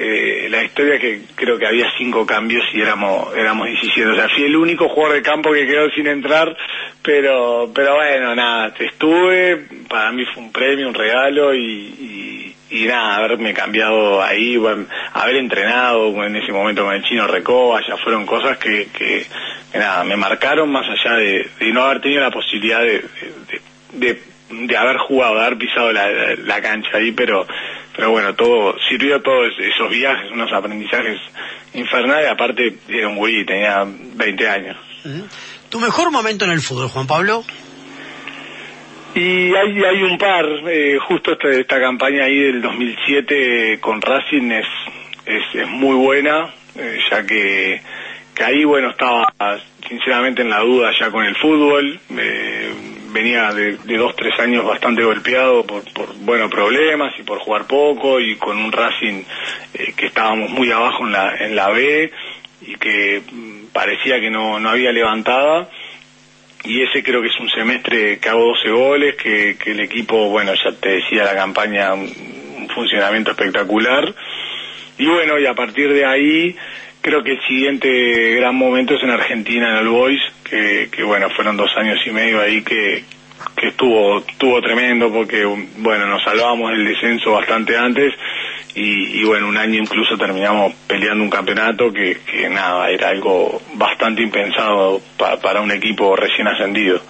eh, 0.00 0.48
la 0.48 0.62
historia 0.62 0.98
que 0.98 1.22
creo 1.34 1.58
que 1.58 1.66
había 1.66 1.90
cinco 1.98 2.24
cambios 2.24 2.64
y 2.72 2.80
éramos 2.80 3.34
éramos 3.36 3.66
17. 3.66 4.10
O 4.10 4.14
sea, 4.14 4.28
fui 4.28 4.44
el 4.44 4.56
único 4.56 4.88
jugador 4.88 5.16
de 5.16 5.22
campo 5.22 5.52
que 5.52 5.66
quedó 5.66 5.90
sin 5.90 6.06
entrar, 6.06 6.56
pero 7.02 7.70
pero 7.74 7.96
bueno, 7.96 8.34
nada, 8.34 8.72
estuve, 8.78 9.66
para 9.88 10.12
mí 10.12 10.24
fue 10.32 10.44
un 10.44 10.52
premio, 10.52 10.86
un 10.88 10.94
regalo 10.94 11.52
y, 11.52 12.54
y, 12.70 12.86
nada, 12.86 13.16
haberme 13.16 13.52
cambiado 13.52 14.22
ahí, 14.22 14.56
bueno, 14.56 14.86
haber 15.14 15.36
entrenado 15.36 16.24
en 16.24 16.36
ese 16.36 16.52
momento 16.52 16.84
con 16.84 16.94
el 16.94 17.02
chino 17.02 17.26
Recoba, 17.26 17.80
ya 17.86 17.96
fueron 17.96 18.24
cosas 18.24 18.56
que, 18.58 18.88
que, 18.92 19.26
nada, 19.74 20.04
me 20.04 20.16
marcaron 20.16 20.70
más 20.70 20.86
allá 20.88 21.16
de, 21.16 21.50
no 21.72 21.82
haber 21.82 22.00
tenido 22.00 22.20
la 22.20 22.30
posibilidad 22.30 22.80
de, 22.80 23.04
de, 23.92 24.76
haber 24.76 24.98
jugado, 24.98 25.34
de 25.34 25.40
haber 25.40 25.58
pisado 25.58 25.92
la, 25.92 26.08
la 26.36 26.62
cancha 26.62 26.98
ahí, 26.98 27.12
pero 27.12 27.46
pero 27.98 28.12
bueno, 28.12 28.32
todo 28.36 28.76
sirvió 28.88 29.20
todos 29.20 29.52
esos 29.58 29.90
viajes, 29.90 30.30
unos 30.30 30.52
aprendizajes 30.52 31.18
infernales, 31.74 32.30
aparte 32.30 32.74
era 32.88 33.08
un 33.08 33.16
güey, 33.16 33.44
tenía 33.44 33.84
20 33.84 34.48
años. 34.48 34.76
¿Tu 35.68 35.80
mejor 35.80 36.12
momento 36.12 36.44
en 36.44 36.52
el 36.52 36.60
fútbol, 36.60 36.90
Juan 36.90 37.08
Pablo? 37.08 37.42
Y 39.16 39.52
hay, 39.52 39.82
hay 39.82 40.02
un 40.04 40.16
par, 40.16 40.46
eh, 40.68 40.98
justo 41.08 41.32
esta, 41.32 41.48
esta 41.48 41.80
campaña 41.80 42.22
ahí 42.22 42.38
del 42.38 42.62
2007 42.62 43.80
con 43.80 44.00
Racing 44.00 44.52
es, 44.52 44.66
es, 45.26 45.68
muy 45.68 45.96
buena, 45.96 46.54
eh, 46.76 47.00
ya 47.10 47.26
que, 47.26 47.82
que 48.32 48.44
ahí, 48.44 48.62
bueno, 48.62 48.90
estaba 48.90 49.32
sinceramente 49.88 50.42
en 50.42 50.50
la 50.50 50.60
duda 50.60 50.92
ya 50.96 51.10
con 51.10 51.24
el 51.24 51.34
fútbol, 51.34 51.98
eh, 52.16 52.72
venía 53.12 53.52
de, 53.52 53.76
dos, 53.96 54.14
tres 54.16 54.38
años 54.40 54.64
bastante 54.64 55.02
golpeado 55.02 55.64
por, 55.64 55.82
por 55.92 56.14
bueno, 56.20 56.48
problemas 56.48 57.12
y 57.18 57.22
por 57.22 57.38
jugar 57.38 57.66
poco 57.66 58.20
y 58.20 58.36
con 58.36 58.58
un 58.58 58.72
Racing 58.72 59.22
eh, 59.74 59.92
que 59.96 60.06
estábamos 60.06 60.50
muy 60.50 60.70
abajo 60.70 61.06
en 61.06 61.12
la, 61.12 61.36
en 61.36 61.56
la 61.56 61.68
B 61.70 62.12
y 62.62 62.74
que 62.76 63.22
mm, 63.30 63.66
parecía 63.72 64.20
que 64.20 64.30
no, 64.30 64.58
no 64.58 64.70
había 64.70 64.92
levantada 64.92 65.68
y 66.64 66.82
ese 66.82 67.02
creo 67.02 67.22
que 67.22 67.28
es 67.28 67.40
un 67.40 67.48
semestre 67.48 68.18
que 68.18 68.28
hago 68.28 68.44
12 68.46 68.70
goles, 68.70 69.14
que, 69.16 69.56
que 69.56 69.70
el 69.72 69.80
equipo, 69.80 70.28
bueno, 70.28 70.52
ya 70.54 70.72
te 70.72 70.90
decía 70.90 71.24
la 71.24 71.34
campaña, 71.34 71.94
un 71.94 72.68
funcionamiento 72.74 73.30
espectacular. 73.30 74.12
Y 74.98 75.06
bueno, 75.06 75.38
y 75.38 75.46
a 75.46 75.54
partir 75.54 75.92
de 75.92 76.04
ahí, 76.04 76.56
creo 77.00 77.22
que 77.22 77.32
el 77.32 77.40
siguiente 77.46 78.34
gran 78.34 78.54
momento 78.56 78.94
es 78.94 79.02
en 79.02 79.10
Argentina, 79.10 79.70
en 79.70 79.76
el 79.76 79.88
Boys, 79.88 80.20
que, 80.48 80.88
que 80.90 81.02
bueno, 81.02 81.28
fueron 81.30 81.56
dos 81.56 81.70
años 81.76 81.98
y 82.06 82.10
medio 82.10 82.40
ahí 82.40 82.62
que, 82.62 83.04
que 83.56 83.68
estuvo, 83.68 84.18
estuvo 84.18 84.60
tremendo 84.60 85.12
porque, 85.12 85.44
bueno, 85.44 86.06
nos 86.06 86.22
salvamos 86.22 86.70
del 86.70 86.84
descenso 86.84 87.32
bastante 87.32 87.76
antes 87.76 88.14
y, 88.74 89.24
bueno, 89.24 89.48
un 89.48 89.56
año 89.56 89.80
incluso 89.80 90.16
terminamos 90.16 90.72
peleando 90.86 91.24
un 91.24 91.30
campeonato 91.30 91.92
que, 91.92 92.20
que 92.20 92.48
nada, 92.48 92.88
era 92.90 93.08
algo 93.08 93.60
bastante 93.74 94.22
impensado 94.22 95.00
para 95.16 95.60
un 95.60 95.72
equipo 95.72 96.14
recién 96.14 96.46
ascendido. 96.46 97.00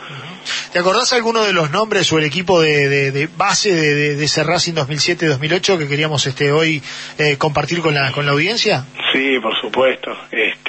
¿Te 0.73 0.79
acordás 0.79 1.13
alguno 1.13 1.45
de 1.45 1.53
los 1.53 1.71
nombres 1.71 2.11
o 2.13 2.19
el 2.19 2.25
equipo 2.25 2.61
de, 2.61 3.11
de, 3.11 3.29
base 3.37 3.73
de, 3.73 4.17
de, 4.17 4.25
ese 4.25 4.45
Racing 4.45 4.75
2007-2008 4.75 5.79
que 5.79 5.89
queríamos 5.89 6.27
este 6.27 6.53
hoy 6.53 6.83
eh, 7.19 7.37
compartir 7.37 7.81
con 7.81 7.95
la, 7.95 8.13
con 8.13 8.25
la 8.25 8.33
audiencia? 8.33 8.85
Sí, 9.13 9.39
por 9.43 9.59
supuesto. 9.61 10.11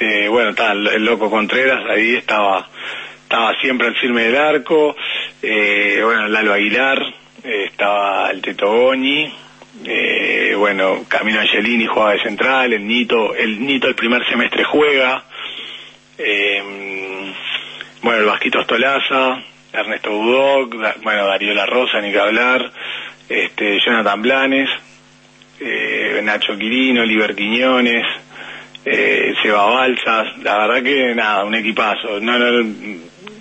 Este, 0.00 0.30
bueno, 0.30 0.50
está 0.50 0.72
el, 0.72 1.04
loco 1.04 1.28
Contreras, 1.28 1.84
ahí 1.90 2.14
estaba 2.14 2.66
estaba 3.22 3.54
siempre 3.60 3.86
al 3.86 3.96
firme 3.96 4.24
del 4.24 4.36
arco, 4.36 4.96
eh, 5.42 6.00
bueno, 6.02 6.26
Lalo 6.26 6.54
Aguilar, 6.54 7.02
eh, 7.44 7.64
estaba 7.66 8.30
el 8.30 8.40
Teto 8.40 8.72
Goñi, 8.72 9.30
eh, 9.84 10.54
bueno, 10.56 11.04
Camino 11.06 11.38
Angelini 11.38 11.84
jugaba 11.84 12.12
de 12.12 12.22
central, 12.22 12.72
el 12.72 12.88
Nito, 12.88 13.34
el 13.34 13.64
Nito 13.64 13.88
el 13.88 13.94
primer 13.94 14.26
semestre 14.26 14.64
juega, 14.64 15.22
eh, 16.16 16.62
bueno, 18.00 18.20
el 18.20 18.26
Vasquito 18.26 18.60
Ostolaza, 18.60 19.42
Ernesto 19.70 20.12
Budoc, 20.12 20.76
bueno, 21.02 21.26
Darío 21.26 21.52
La 21.52 21.66
Rosa, 21.66 22.00
ni 22.00 22.10
que 22.10 22.20
hablar, 22.20 22.72
este, 23.28 23.78
Jonathan 23.84 24.22
Blanes, 24.22 24.70
eh, 25.60 26.20
Nacho 26.24 26.56
Quirino, 26.56 27.02
Oliver 27.02 27.36
Quiñones, 27.36 28.06
eh, 28.84 29.34
Seba 29.42 29.64
Balsas, 29.64 30.38
la 30.42 30.66
verdad 30.66 30.82
que 30.82 31.14
nada, 31.14 31.44
un 31.44 31.54
equipazo. 31.54 32.20
No, 32.20 32.38
no, 32.38 33.00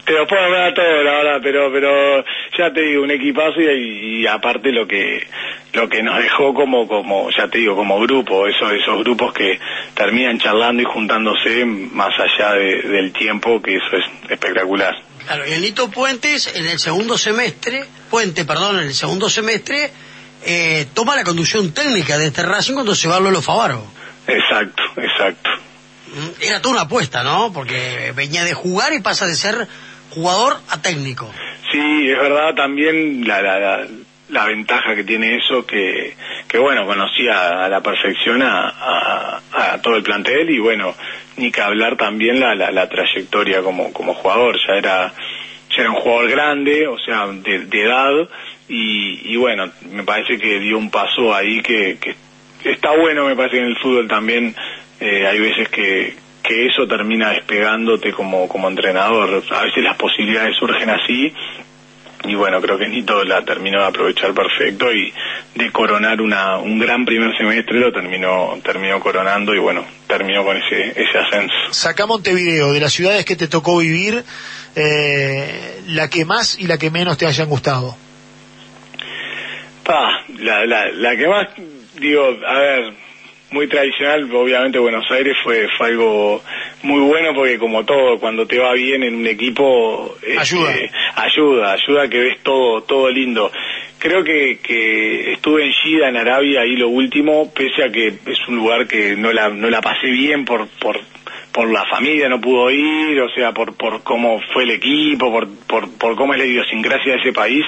te 0.10 0.14
lo 0.14 0.28
puedo 0.28 0.42
hablar 0.42 0.74
todo, 0.74 1.04
la 1.04 1.12
verdad, 1.12 1.40
pero, 1.42 1.72
pero 1.72 2.26
ya 2.58 2.74
te 2.74 2.82
digo, 2.82 3.04
un 3.04 3.12
equipazo 3.12 3.62
y, 3.62 4.26
aparte 4.26 4.72
lo 4.72 4.88
que, 4.88 5.28
lo 5.74 5.88
que 5.88 6.02
nos 6.02 6.22
dejó 6.22 6.54
como, 6.54 6.88
como, 6.88 7.30
ya 7.30 7.48
te 7.48 7.60
digo, 7.60 7.76
como 7.76 8.00
grupo, 8.00 8.48
esos, 8.48 8.72
esos 8.74 9.04
grupos 9.04 9.34
que 9.34 9.60
terminan 9.94 10.40
charlando 10.40 10.82
y 10.82 10.86
juntándose 10.86 11.64
más 11.64 12.14
allá 12.20 12.54
del 12.54 13.12
tiempo, 13.14 13.62
que 13.62 13.76
eso 13.76 13.98
es 13.98 14.32
espectacular. 14.32 14.96
Claro, 15.26 15.44
y 15.46 15.60
Nito 15.60 15.92
Puentes 15.92 16.56
en 16.56 16.66
el 16.66 16.80
segundo 16.80 17.16
semestre, 17.16 17.86
Puente, 18.10 18.46
perdón, 18.46 18.80
en 18.80 18.88
el 18.88 18.94
segundo 18.96 19.30
semestre, 19.30 19.92
eh, 20.44 20.88
toma 20.96 21.16
la 21.16 21.24
conducción 21.24 21.72
técnica 21.72 22.18
de 22.18 22.28
este 22.28 22.42
Racing 22.42 22.74
cuando 22.74 22.96
se 22.96 23.08
va 23.08 23.18
a 23.18 23.20
Lolo 23.20 23.44
Favaro. 23.44 23.99
Exacto, 24.30 24.84
exacto. 24.98 25.50
Mm, 26.14 26.42
era 26.42 26.62
toda 26.62 26.76
una 26.76 26.84
apuesta, 26.84 27.24
¿no? 27.24 27.52
Porque 27.54 28.14
venía 28.16 28.44
de 28.44 28.54
jugar 28.54 28.94
y 28.94 29.00
pasa 29.00 29.28
de 29.28 29.36
ser 29.36 29.68
jugador 30.12 30.58
a 30.70 30.82
técnico. 30.82 31.32
Sí, 31.72 32.10
es 32.10 32.18
verdad 32.18 32.56
también 32.56 33.28
la, 33.28 33.42
la, 33.42 33.88
la, 34.30 34.46
ventaja 34.46 34.96
que 34.96 35.04
tiene 35.04 35.38
eso, 35.38 35.66
que, 35.68 36.16
que 36.48 36.58
bueno, 36.58 36.86
conocía 36.86 37.64
a 37.64 37.70
la 37.70 37.82
perfección 37.82 38.42
a, 38.42 39.40
a, 39.52 39.82
todo 39.82 39.96
el 39.96 40.04
plantel 40.04 40.50
y 40.50 40.60
bueno, 40.60 40.96
ni 41.38 41.52
que 41.52 41.62
hablar 41.62 41.96
también 41.96 42.40
la, 42.40 42.56
la, 42.56 42.90
trayectoria 42.90 43.62
como, 43.62 43.94
como 43.94 44.16
jugador, 44.16 44.58
ya 44.68 44.74
era, 44.74 45.14
ya 45.76 45.82
era 45.82 45.92
un 45.92 45.98
jugador 45.98 46.30
grande, 46.32 46.88
o 46.88 46.98
sea, 46.98 47.28
de, 47.28 47.68
edad 47.72 48.28
y, 48.68 49.32
y 49.32 49.36
bueno, 49.38 49.72
me 49.92 50.04
parece 50.04 50.40
que 50.40 50.60
dio 50.60 50.78
un 50.80 50.90
paso 50.90 51.36
ahí 51.36 51.62
que, 51.62 52.00
que 52.02 52.16
está 52.64 52.92
bueno, 52.98 53.26
me 53.26 53.36
parece 53.36 53.58
que 53.58 53.64
en 53.64 53.70
el 53.70 53.78
fútbol 53.78 54.08
también 54.08 54.56
eh, 55.00 55.28
hay 55.28 55.40
veces 55.40 55.70
que, 55.70 56.16
que 56.44 56.68
eso 56.68 56.88
termina 56.88 57.30
despegándote 57.32 58.12
como, 58.12 58.48
como 58.48 58.68
entrenador. 58.68 59.44
A 59.52 59.64
veces 59.64 59.84
las 59.84 59.96
posibilidades 59.98 60.56
surgen 60.58 60.90
así 60.90 61.34
y 62.26 62.36
bueno, 62.36 62.62
creo 62.62 62.78
que 62.78 62.88
Nito 62.88 63.24
la 63.24 63.44
terminó 63.44 63.80
de 63.80 63.88
aprovechar 63.88 64.34
perfecto 64.34 64.92
y 64.92 65.14
de 65.56 65.72
coronar 65.72 66.22
una, 66.22 66.58
un 66.58 66.78
gran 66.78 67.06
primer 67.06 67.36
semestre 67.38 67.80
lo 67.80 67.94
terminó, 67.94 68.58
terminó 68.64 69.00
coronando 69.00 69.56
y 69.56 69.60
bueno, 69.60 69.86
terminó 70.06 70.44
con 70.44 70.58
ese, 70.58 70.90
ese 70.90 71.18
ascenso. 71.18 71.56
Saca 71.72 72.06
Montevideo, 72.06 72.74
de 72.74 72.82
las 72.82 72.92
ciudades 72.92 73.26
que 73.26 73.38
te 73.38 73.48
tocó 73.48 73.78
vivir, 73.78 74.24
eh, 74.76 75.82
la 75.88 76.10
que 76.10 76.26
más 76.26 76.60
y 76.60 76.68
la 76.68 76.78
que 76.78 76.92
menos 76.92 77.18
te 77.18 77.26
hayan 77.26 77.48
gustado. 77.48 77.96
Pa, 79.84 80.26
la, 80.40 80.66
la, 80.66 80.92
la 80.92 81.16
que 81.16 81.28
más, 81.28 81.48
digo, 82.00 82.38
a 82.46 82.60
ver, 82.60 82.94
muy 83.52 83.68
tradicional, 83.68 84.30
obviamente 84.34 84.80
Buenos 84.80 85.10
Aires 85.12 85.36
fue, 85.44 85.68
fue 85.78 85.88
algo 85.88 86.42
muy 86.84 87.02
bueno 87.02 87.34
porque 87.34 87.58
como 87.58 87.84
todo, 87.84 88.20
cuando 88.20 88.46
te 88.46 88.60
va 88.60 88.74
bien 88.74 89.04
en 89.04 89.16
un 89.16 89.28
equipo, 89.28 90.16
este, 90.22 90.40
ayuda, 90.40 90.74
ayuda, 91.16 91.74
ayuda 91.74 92.10
que 92.10 92.20
ves 92.20 92.40
todo, 92.44 92.82
todo 92.84 93.10
lindo. 93.10 93.52
Creo 93.98 94.24
que, 94.24 94.60
que 94.64 95.34
estuve 95.34 95.66
en 95.66 95.72
Shida, 95.72 96.10
en 96.10 96.18
Arabia, 96.18 96.62
ahí 96.62 96.76
lo 96.78 96.88
último, 96.88 97.52
pese 97.54 97.84
a 97.84 97.92
que 97.92 98.08
es 98.08 98.48
un 98.48 98.56
lugar 98.56 98.88
que 98.88 99.16
no 99.18 99.34
la, 99.34 99.50
no 99.50 99.70
la 99.70 99.82
pasé 99.82 100.08
bien 100.08 100.46
por, 100.46 100.68
por, 100.80 100.98
por 101.52 101.70
la 101.70 101.86
familia, 101.86 102.30
no 102.30 102.40
pudo 102.40 102.72
ir, 102.72 103.20
o 103.20 103.30
sea, 103.30 103.52
por, 103.52 103.76
por 103.76 104.04
cómo 104.04 104.40
fue 104.54 104.64
el 104.64 104.72
equipo, 104.72 105.32
por, 105.32 105.50
por, 105.68 105.92
por 105.98 106.16
cómo 106.16 106.34
es 106.34 106.40
la 106.40 106.46
idiosincrasia 106.46 107.14
de 107.14 107.20
ese 107.20 107.34
país, 107.34 107.66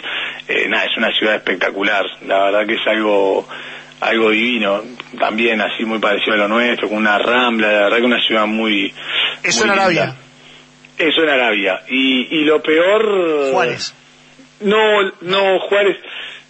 eh, 0.48 0.68
nada, 0.70 0.86
es 0.86 0.96
una 0.96 1.12
ciudad 1.12 1.36
espectacular, 1.36 2.06
la 2.26 2.46
verdad 2.46 2.68
que 2.68 2.76
es 2.76 2.88
algo 2.88 3.46
algo 4.02 4.32
divino, 4.32 4.82
también 5.20 5.62
así 5.62 5.86
muy 5.86 6.00
parecido 6.00 6.34
a 6.34 6.38
lo 6.38 6.48
nuestro, 6.48 6.90
con 6.90 6.98
una 6.98 7.18
rambla, 7.18 7.72
la 7.72 7.80
verdad 7.84 7.98
que 7.98 8.04
una 8.04 8.22
ciudad 8.22 8.46
muy... 8.48 8.94
Eso 9.44 9.64
en 9.64 9.72
Arabia. 9.72 10.16
Eso 10.98 11.24
en 11.24 11.30
Arabia. 11.30 11.82
Y, 11.88 12.40
y 12.40 12.44
lo 12.44 12.62
peor... 12.62 13.52
Juárez. 13.52 13.96
No, 14.62 15.04
no, 15.22 15.60
Juárez... 15.60 15.98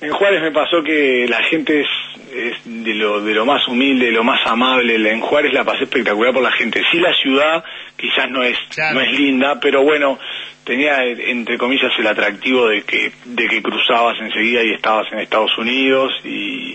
En 0.02 0.10
Juárez 0.10 0.42
me 0.42 0.52
pasó 0.52 0.82
que 0.84 1.28
la 1.30 1.44
gente 1.44 1.82
es, 1.82 1.88
es 2.34 2.58
de 2.66 2.96
lo 2.96 3.22
de 3.22 3.36
lo 3.36 3.46
más 3.46 3.68
humilde, 3.68 4.08
de 4.08 4.12
lo 4.12 4.24
más 4.24 4.42
amable. 4.48 4.96
En 4.96 5.22
Juárez 5.22 5.54
la 5.54 5.64
pasé 5.64 5.84
espectacular 5.84 6.34
por 6.34 6.42
la 6.42 6.52
gente. 6.54 6.82
Sí, 6.90 7.00
la 7.00 7.14
ciudad 7.14 7.64
quizás 7.96 8.28
no 8.32 8.42
es 8.42 8.58
Claro. 8.74 8.96
no 8.96 9.02
es 9.02 9.12
linda, 9.12 9.60
pero 9.60 9.84
bueno, 9.84 10.18
tenía 10.64 11.04
entre 11.04 11.56
comillas 11.60 11.92
el 12.00 12.08
atractivo 12.08 12.68
de 12.68 12.82
que 12.82 13.12
de 13.26 13.48
que 13.48 13.62
cruzabas 13.62 14.18
enseguida 14.20 14.64
y 14.64 14.74
estabas 14.74 15.06
en 15.12 15.20
Estados 15.20 15.56
Unidos 15.60 16.12
y, 16.24 16.71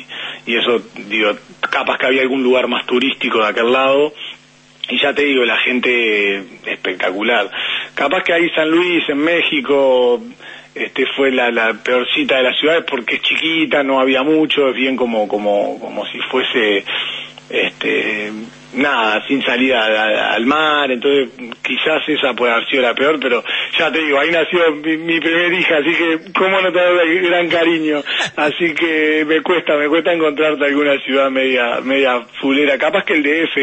y 0.46 0.56
eso 0.56 0.80
digo, 1.08 1.32
capaz 1.60 1.98
que 1.98 2.06
había 2.06 2.22
algún 2.22 2.42
lugar 2.42 2.68
más 2.68 2.86
turístico 2.86 3.38
de 3.38 3.48
aquel 3.48 3.72
lado. 3.72 4.12
Y 4.88 5.00
ya 5.02 5.12
te 5.12 5.24
digo, 5.24 5.44
la 5.44 5.58
gente 5.58 6.36
espectacular. 6.64 7.50
Capaz 7.94 8.22
que 8.22 8.32
ahí 8.32 8.48
San 8.50 8.70
Luis, 8.70 9.02
en 9.08 9.18
México, 9.18 10.22
este 10.72 11.06
fue 11.16 11.32
la, 11.32 11.50
la 11.50 11.74
peorcita 11.74 12.36
de 12.36 12.44
las 12.44 12.58
ciudades 12.58 12.84
porque 12.88 13.16
es 13.16 13.22
chiquita, 13.22 13.82
no 13.82 13.98
había 13.98 14.22
mucho, 14.22 14.68
es 14.68 14.76
bien 14.76 14.94
como, 14.94 15.26
como, 15.26 15.80
como 15.80 16.06
si 16.06 16.18
fuese, 16.30 16.84
este, 17.50 18.30
nada, 18.76 19.26
sin 19.26 19.42
salida 19.44 20.32
al 20.34 20.46
mar, 20.46 20.90
entonces 20.90 21.30
quizás 21.62 22.02
esa 22.08 22.34
puede 22.34 22.52
haber 22.52 22.68
sido 22.68 22.82
la 22.82 22.94
peor, 22.94 23.18
pero 23.20 23.42
ya 23.78 23.90
te 23.90 23.98
digo, 24.00 24.18
ahí 24.20 24.30
nació 24.30 24.60
mi, 24.76 24.96
mi 24.98 25.18
primer 25.20 25.52
hija, 25.52 25.76
así 25.78 25.90
que 25.94 26.32
cómo 26.32 26.60
no 26.60 26.70
te 26.72 26.78
da 26.78 26.90
gran 27.28 27.48
cariño, 27.48 28.02
así 28.36 28.74
que 28.74 29.24
me 29.26 29.40
cuesta, 29.42 29.76
me 29.76 29.88
cuesta 29.88 30.12
encontrarte 30.12 30.64
alguna 30.66 30.98
ciudad 31.00 31.30
media, 31.30 31.80
media 31.82 32.26
fulera, 32.40 32.76
capaz 32.78 33.04
que 33.04 33.14
el 33.14 33.22
DF, 33.22 33.56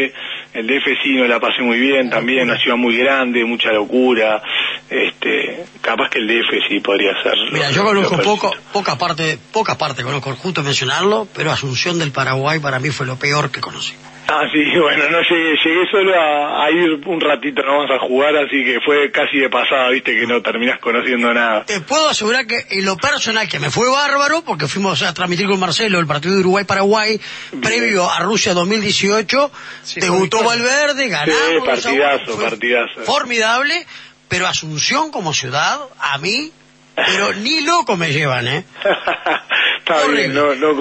el 0.56 0.68
DF 0.68 0.86
sí 1.04 1.16
no 1.16 1.26
la 1.26 1.40
pasé 1.40 1.62
muy 1.62 1.78
bien 1.80 2.10
también, 2.10 2.50
una 2.50 2.58
ciudad 2.60 2.78
muy 2.78 2.98
grande, 2.98 3.46
mucha 3.46 3.72
locura, 3.72 4.42
este, 4.90 5.66
capaz 5.82 6.10
que 6.10 6.20
el 6.20 6.28
DF 6.28 6.68
sí 6.68 6.80
podría 6.80 7.14
ser. 7.24 7.38
lo- 7.38 7.52
Mira, 7.52 7.72
yo 7.72 7.84
conozco 7.84 8.18
poco, 8.18 8.52
poca 8.72 8.98
parte, 8.98 9.38
poca 9.52 9.78
parte 9.78 10.04
conozco, 10.04 10.34
justo 10.36 10.64
mencionarlo, 10.64 11.28
pero 11.36 11.52
Asunción 11.52 12.00
del 12.00 12.12
Paraguay 12.12 12.60
para 12.60 12.80
mí 12.80 12.90
fue 12.90 13.06
lo 13.06 13.16
peor 13.18 13.52
que 13.52 13.62
conocí. 13.62 13.94
Ah, 14.28 14.44
sí, 14.52 14.64
bueno, 14.80 15.10
no 15.10 15.20
llegué, 15.22 15.56
llegué 15.64 15.92
solo 15.92 16.14
a, 16.20 16.66
a 16.66 16.72
ir 16.72 17.02
un 17.06 17.22
ratito 17.22 17.62
nomás 17.64 17.92
a 17.92 18.00
jugar, 18.00 18.36
así 18.38 18.64
que 18.64 18.80
fue 18.86 19.12
casi 19.12 19.38
de 19.38 19.50
pasada, 19.50 19.90
viste, 19.90 20.14
que 20.18 20.26
no 20.26 20.42
terminás 20.42 20.80
conociendo 20.80 21.34
nada. 21.34 21.66
Te 21.66 21.82
puedo 21.82 22.10
asegurar 22.10 22.46
que 22.48 22.66
en 22.70 22.86
lo 22.86 22.98
personal, 22.98 23.48
que 23.48 23.60
me 23.60 23.70
fue 23.70 23.90
bárbaro, 23.90 24.44
porque 24.44 24.68
fuimos 24.68 25.02
a 25.04 25.14
transmitir 25.14 25.48
con 25.48 25.60
Marcelo 25.60 26.00
el 26.00 26.08
partido 26.08 26.36
de 26.36 26.42
Uruguay-Paraguay, 26.42 27.20
previo 27.62 28.10
a 28.10 28.20
Rusia 28.20 28.54
2018, 28.54 29.52
Sí, 29.84 30.00
debutó 30.00 30.40
fue 30.40 30.48
Valverde, 30.48 31.10
ganamos. 31.10 31.36
Sí, 31.50 31.66
partidazo, 31.66 32.36
fue 32.36 32.44
partidazo. 32.50 33.02
Formidable, 33.04 33.86
pero 34.28 34.48
Asunción 34.48 35.12
como 35.12 35.34
ciudad, 35.34 35.80
a 36.00 36.18
mí, 36.18 36.52
pero 36.96 37.34
ni 37.34 37.62
loco 37.62 37.98
me 37.98 38.12
llevan, 38.12 38.48
¿eh? 38.48 38.66
Está 39.86 39.98
Horrible. 40.06 40.22
bien, 40.30 40.34
no, 40.34 40.56
no, 40.56 40.74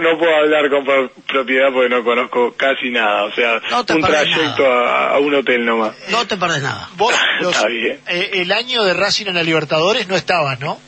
no 0.00 0.18
puedo 0.18 0.34
hablar 0.34 0.70
con 0.70 0.82
pro- 0.84 1.10
propiedad 1.28 1.70
porque 1.72 1.90
no 1.90 2.02
conozco 2.02 2.54
casi 2.56 2.90
nada, 2.90 3.24
o 3.24 3.32
sea, 3.32 3.60
No 3.70 3.80
un 3.80 4.00
trayecto 4.02 4.66
a, 4.66 5.10
a 5.14 5.18
un 5.18 5.34
hotel 5.34 5.62
nomás. 5.66 5.94
No 6.10 6.26
te 6.26 6.38
perdés 6.38 6.62
nada. 6.62 6.88
Vos, 6.96 7.14
los- 7.40 7.54
Está 7.54 7.68
bien. 7.68 8.00
eh, 8.08 8.30
el 8.32 8.52
año 8.52 8.82
de 8.84 8.94
Racing 8.94 9.26
en 9.26 9.34
la 9.34 9.42
Libertadores 9.42 10.08
no 10.08 10.16
estabas, 10.16 10.58
¿no? 10.60 10.80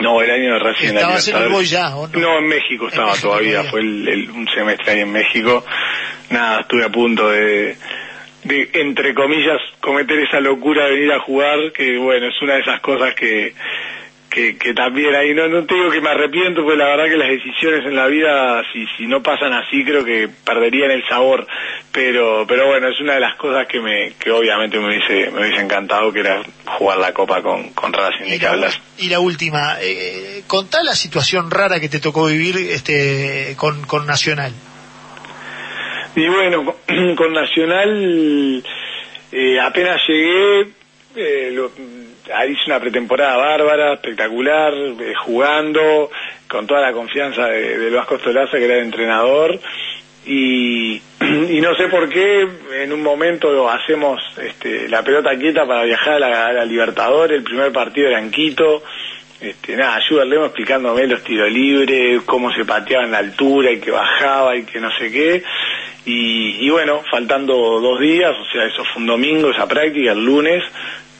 No, 0.00 0.20
el 0.20 0.30
año 0.32 0.54
de 0.54 0.58
recién 0.58 0.88
en 0.90 0.94
la 0.96 1.00
Estabas 1.02 1.28
en 1.28 1.34
Libertadores. 1.34 1.46
Uruguay 1.46 1.66
ya, 1.66 1.96
¿o 1.96 2.08
no? 2.08 2.18
No, 2.18 2.38
en 2.38 2.46
México 2.48 2.84
En 2.86 2.88
estaba 2.90 3.10
México 3.10 3.28
todavía, 3.28 3.50
todavía. 3.52 3.70
fue 3.70 3.80
el, 3.82 4.08
el- 4.08 4.30
un 4.30 4.48
semestre 4.48 4.92
ahí 4.92 5.00
en 5.00 5.12
México. 5.12 5.64
Nada, 6.30 6.60
estuve 6.62 6.84
a 6.84 6.88
punto 6.88 7.28
de, 7.30 7.76
de, 8.42 8.70
entre 8.74 9.14
comillas, 9.14 9.60
cometer 9.80 10.18
esa 10.18 10.40
locura 10.40 10.86
de 10.86 10.90
venir 10.96 11.12
a 11.12 11.20
jugar, 11.20 11.70
que 11.72 11.98
bueno, 11.98 12.26
es 12.26 12.42
una 12.42 12.54
de 12.54 12.60
esas 12.62 12.80
cosas 12.80 13.14
que, 13.14 13.54
que, 14.32 14.56
que 14.56 14.72
también 14.72 15.14
ahí, 15.14 15.34
no, 15.34 15.46
no 15.48 15.64
te 15.66 15.74
digo 15.74 15.90
que 15.90 16.00
me 16.00 16.08
arrepiento, 16.08 16.62
porque 16.62 16.78
la 16.78 16.86
verdad 16.86 17.04
que 17.04 17.16
las 17.18 17.28
decisiones 17.28 17.84
en 17.84 17.94
la 17.94 18.06
vida, 18.06 18.62
si, 18.72 18.86
si 18.96 19.06
no 19.06 19.22
pasan 19.22 19.52
así, 19.52 19.84
creo 19.84 20.04
que 20.04 20.28
perderían 20.44 20.90
el 20.90 21.06
sabor. 21.06 21.46
Pero, 21.92 22.46
pero 22.48 22.66
bueno, 22.68 22.88
es 22.88 22.98
una 23.00 23.14
de 23.14 23.20
las 23.20 23.36
cosas 23.36 23.66
que 23.66 23.78
me, 23.80 24.14
que 24.18 24.30
obviamente 24.30 24.78
me 24.78 24.86
hubiese, 24.86 25.30
me 25.30 25.40
hubiese 25.40 25.62
encantado, 25.62 26.10
que 26.12 26.20
era 26.20 26.42
jugar 26.78 26.96
la 26.98 27.12
copa 27.12 27.42
con, 27.42 27.70
con 27.74 27.92
Racing, 27.92 28.24
Y 28.24 28.38
la, 28.38 28.70
y 28.98 29.08
la 29.10 29.20
última, 29.20 29.76
eh, 29.82 30.42
contá 30.46 30.82
la 30.82 30.94
situación 30.94 31.50
rara 31.50 31.78
que 31.78 31.90
te 31.90 32.00
tocó 32.00 32.26
vivir 32.26 32.56
este, 32.56 33.54
con, 33.58 33.82
con 33.84 34.06
Nacional. 34.06 34.52
Y 36.16 36.26
bueno, 36.28 36.64
con, 36.86 37.14
con 37.16 37.32
Nacional 37.34 38.62
eh, 39.32 39.60
apenas 39.60 40.00
llegué, 40.08 40.60
eh, 41.16 41.50
lo- 41.52 41.70
ahí 42.34 42.52
hice 42.52 42.62
una 42.66 42.80
pretemporada 42.80 43.36
bárbara, 43.36 43.94
espectacular, 43.94 44.72
eh, 44.74 45.14
jugando, 45.24 46.10
con 46.48 46.66
toda 46.66 46.80
la 46.80 46.92
confianza 46.92 47.46
de, 47.46 47.78
del 47.78 47.94
Vasco 47.94 48.18
Stolaza, 48.18 48.58
que 48.58 48.64
era 48.64 48.76
el 48.76 48.84
entrenador, 48.84 49.58
y, 50.24 50.94
y 51.20 51.60
no 51.60 51.74
sé 51.74 51.88
por 51.88 52.08
qué, 52.08 52.46
en 52.82 52.92
un 52.92 53.02
momento 53.02 53.68
hacemos 53.68 54.20
este, 54.40 54.88
la 54.88 55.02
pelota 55.02 55.36
quieta 55.36 55.66
para 55.66 55.84
viajar 55.84 56.14
a 56.14 56.18
la, 56.18 56.46
a 56.62 56.64
Libertadores, 56.64 57.38
el 57.38 57.44
primer 57.44 57.72
partido 57.72 58.08
era 58.08 58.20
en 58.20 58.30
Quito, 58.30 58.82
este, 59.42 59.74
nada, 59.74 59.96
ayuda 59.96 60.24
Lemo 60.24 60.44
explicándome 60.44 61.06
los 61.08 61.24
tiros 61.24 61.50
libres, 61.50 62.22
cómo 62.24 62.52
se 62.52 62.64
pateaba 62.64 63.04
en 63.04 63.10
la 63.10 63.18
altura 63.18 63.72
y 63.72 63.80
que 63.80 63.90
bajaba 63.90 64.56
y 64.56 64.64
que 64.64 64.80
no 64.80 64.88
sé 64.96 65.10
qué. 65.10 65.42
Y, 66.04 66.64
y 66.64 66.70
bueno, 66.70 67.02
faltando 67.10 67.54
dos 67.80 67.98
días, 68.00 68.30
o 68.30 68.52
sea, 68.52 68.64
eso 68.66 68.84
fue 68.84 69.02
un 69.02 69.08
domingo, 69.08 69.50
esa 69.50 69.66
práctica, 69.66 70.12
el 70.12 70.24
lunes, 70.24 70.62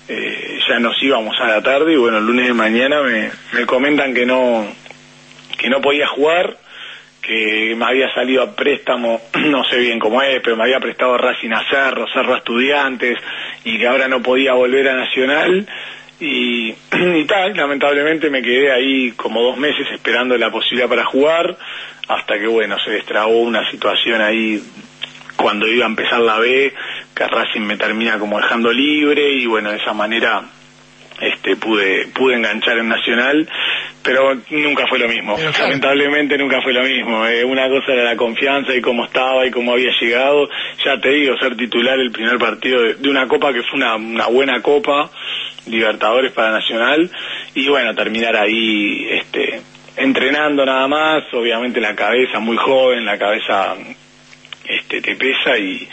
eh, 0.08 0.58
ya 0.68 0.78
nos 0.78 1.00
íbamos 1.02 1.38
a 1.40 1.48
la 1.48 1.62
tarde 1.62 1.92
y 1.92 1.96
bueno, 1.96 2.18
el 2.18 2.26
lunes 2.26 2.46
de 2.46 2.54
mañana 2.54 3.02
me, 3.02 3.30
me 3.52 3.66
comentan 3.66 4.14
que 4.14 4.26
no, 4.26 4.66
que 5.58 5.68
no 5.68 5.80
podía 5.80 6.06
jugar, 6.06 6.56
que 7.22 7.74
me 7.76 7.84
había 7.84 8.12
salido 8.12 8.42
a 8.42 8.56
préstamo, 8.56 9.20
no 9.46 9.64
sé 9.64 9.78
bien 9.78 9.98
cómo 9.98 10.20
es, 10.22 10.40
pero 10.42 10.56
me 10.56 10.64
había 10.64 10.80
prestado 10.80 11.16
Racing 11.16 11.52
a 11.52 11.64
Cerro, 11.70 12.06
a 12.06 12.38
Estudiantes, 12.38 13.18
y 13.64 13.78
que 13.78 13.86
ahora 13.86 14.08
no 14.08 14.20
podía 14.22 14.54
volver 14.54 14.88
a 14.88 14.96
Nacional, 14.96 15.66
y, 16.18 16.70
y 16.92 17.24
tal, 17.24 17.56
lamentablemente 17.56 18.28
me 18.28 18.42
quedé 18.42 18.72
ahí 18.72 19.12
como 19.12 19.42
dos 19.42 19.56
meses 19.56 19.86
esperando 19.92 20.36
la 20.36 20.50
posibilidad 20.50 20.88
para 20.88 21.04
jugar, 21.04 21.56
hasta 22.08 22.38
que 22.38 22.46
bueno, 22.48 22.76
se 22.84 22.90
destrabó 22.90 23.40
una 23.40 23.70
situación 23.70 24.20
ahí 24.20 24.60
cuando 25.36 25.66
iba 25.66 25.84
a 25.84 25.88
empezar 25.88 26.20
la 26.20 26.38
B, 26.38 26.72
que 27.14 27.26
Racing 27.26 27.62
me 27.62 27.76
termina 27.76 28.18
como 28.18 28.38
dejando 28.38 28.72
libre, 28.72 29.32
y 29.32 29.46
bueno, 29.46 29.70
de 29.70 29.76
esa 29.76 29.92
manera 29.92 30.42
este 31.20 31.56
pude 31.56 32.08
pude 32.08 32.34
enganchar 32.34 32.78
en 32.78 32.88
Nacional 32.88 33.48
pero 34.02 34.34
nunca 34.50 34.86
fue 34.88 34.98
lo 34.98 35.08
mismo. 35.08 35.36
Claro. 35.36 35.52
lamentablemente 35.60 36.36
nunca 36.36 36.60
fue 36.62 36.72
lo 36.72 36.82
mismo. 36.82 37.26
Eh, 37.26 37.44
una 37.44 37.68
cosa 37.68 37.92
era 37.92 38.04
la 38.04 38.16
confianza 38.16 38.74
y 38.74 38.80
cómo 38.80 39.04
estaba 39.04 39.46
y 39.46 39.50
cómo 39.50 39.72
había 39.72 39.90
llegado. 40.00 40.48
Ya 40.84 41.00
te 41.00 41.10
digo 41.10 41.36
ser 41.38 41.56
titular 41.56 41.98
el 41.98 42.10
primer 42.10 42.38
partido 42.38 42.82
de, 42.82 42.94
de 42.94 43.08
una 43.08 43.28
copa 43.28 43.52
que 43.52 43.62
fue 43.62 43.78
una, 43.78 43.96
una 43.96 44.26
buena 44.26 44.60
copa 44.60 45.10
Libertadores 45.66 46.32
para 46.32 46.50
Nacional 46.50 47.08
y 47.54 47.68
bueno 47.68 47.94
terminar 47.94 48.36
ahí 48.36 49.06
este 49.10 49.62
entrenando 49.96 50.66
nada 50.66 50.88
más. 50.88 51.22
Obviamente 51.32 51.80
la 51.80 51.94
cabeza 51.94 52.40
muy 52.40 52.56
joven 52.56 53.04
la 53.04 53.18
cabeza 53.18 53.76
este 54.64 55.00
te 55.00 55.14
pesa 55.14 55.56
y, 55.58 55.88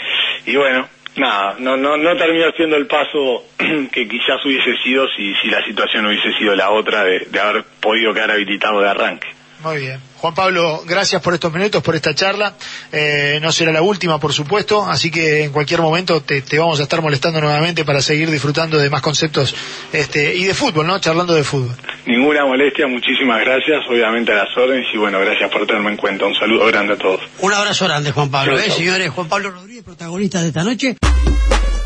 y 0.47 0.55
bueno 0.55 0.88
nada 1.19 1.55
no 1.60 1.77
no 1.77 1.97
no 1.97 2.17
terminó 2.17 2.51
siendo 2.51 2.75
el 2.77 2.88
paso 2.88 3.45
que 3.91 4.08
quizás 4.08 4.43
hubiese 4.45 4.75
sido 4.84 5.08
si 5.10 5.34
si 5.36 5.49
la 5.49 5.63
situación 5.65 6.05
hubiese 6.05 6.34
sido 6.38 6.55
la 6.55 6.71
otra 6.71 7.03
de, 7.03 7.19
de 7.29 7.39
haber 7.39 7.63
podido 7.79 8.13
quedar 8.13 8.32
habilitado 8.32 8.82
de 8.82 8.89
arranque 8.89 9.27
Muy 9.63 9.77
bien. 9.77 10.08
Juan 10.21 10.34
Pablo, 10.36 10.84
gracias 10.86 11.21
por 11.21 11.34
estos 11.34 11.51
minutos, 11.53 11.82
por 11.82 11.95
esta 11.95 12.13
charla. 12.13 12.53
Eh, 12.91 13.39
no 13.41 13.51
será 13.53 13.71
la 13.71 13.82
última, 13.82 14.19
por 14.19 14.34
supuesto, 14.34 14.86
así 14.86 15.10
que 15.10 15.45
en 15.45 15.51
cualquier 15.51 15.82
momento 15.82 16.21
te, 16.21 16.41
te 16.41 16.60
vamos 16.60 16.79
a 16.79 16.84
estar 16.84 17.01
molestando 17.01 17.39
nuevamente 17.39 17.86
para 17.86 18.01
seguir 18.01 18.29
disfrutando 18.29 18.77
de 18.77 18.89
más 18.89 19.01
conceptos 19.01 19.55
este, 19.93 20.36
y 20.36 20.43
de 20.43 20.53
fútbol, 20.53 20.88
¿no? 20.88 20.99
Charlando 20.99 21.34
de 21.34 21.43
fútbol. 21.43 21.73
ninguna 22.05 22.45
molestia 22.45 22.86
muchísimas 22.88 23.39
gracias 23.41 23.79
obviamente 23.89 24.32
a 24.34 24.36
las 24.43 24.58
órdenes 24.58 24.88
y 24.93 24.97
bueno 24.97 25.19
gracias 25.21 25.49
por 25.51 25.65
tenerme 25.65 25.91
en 25.91 25.97
cuenta 25.97 26.25
un 26.25 26.36
saludo 26.36 26.65
grande 26.67 26.93
a 26.93 26.97
todos 26.97 27.21
Un 27.39 27.53
abrazo 27.53 27.86
grande, 27.86 28.12
Juan 28.12 28.29
Pablo. 28.29 28.58
¿eh, 28.60 28.69
señores? 28.71 29.10
Juan 29.12 29.29
Pablo 29.29 29.51
Rodríguez, 29.51 29.84
protagonista 29.84 30.41
de 30.41 30.47
esta 30.49 30.63
noche. 30.63 30.97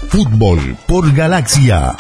Fútbol 0.09 0.75
por 0.87 1.13
Galaxia. 1.13 1.91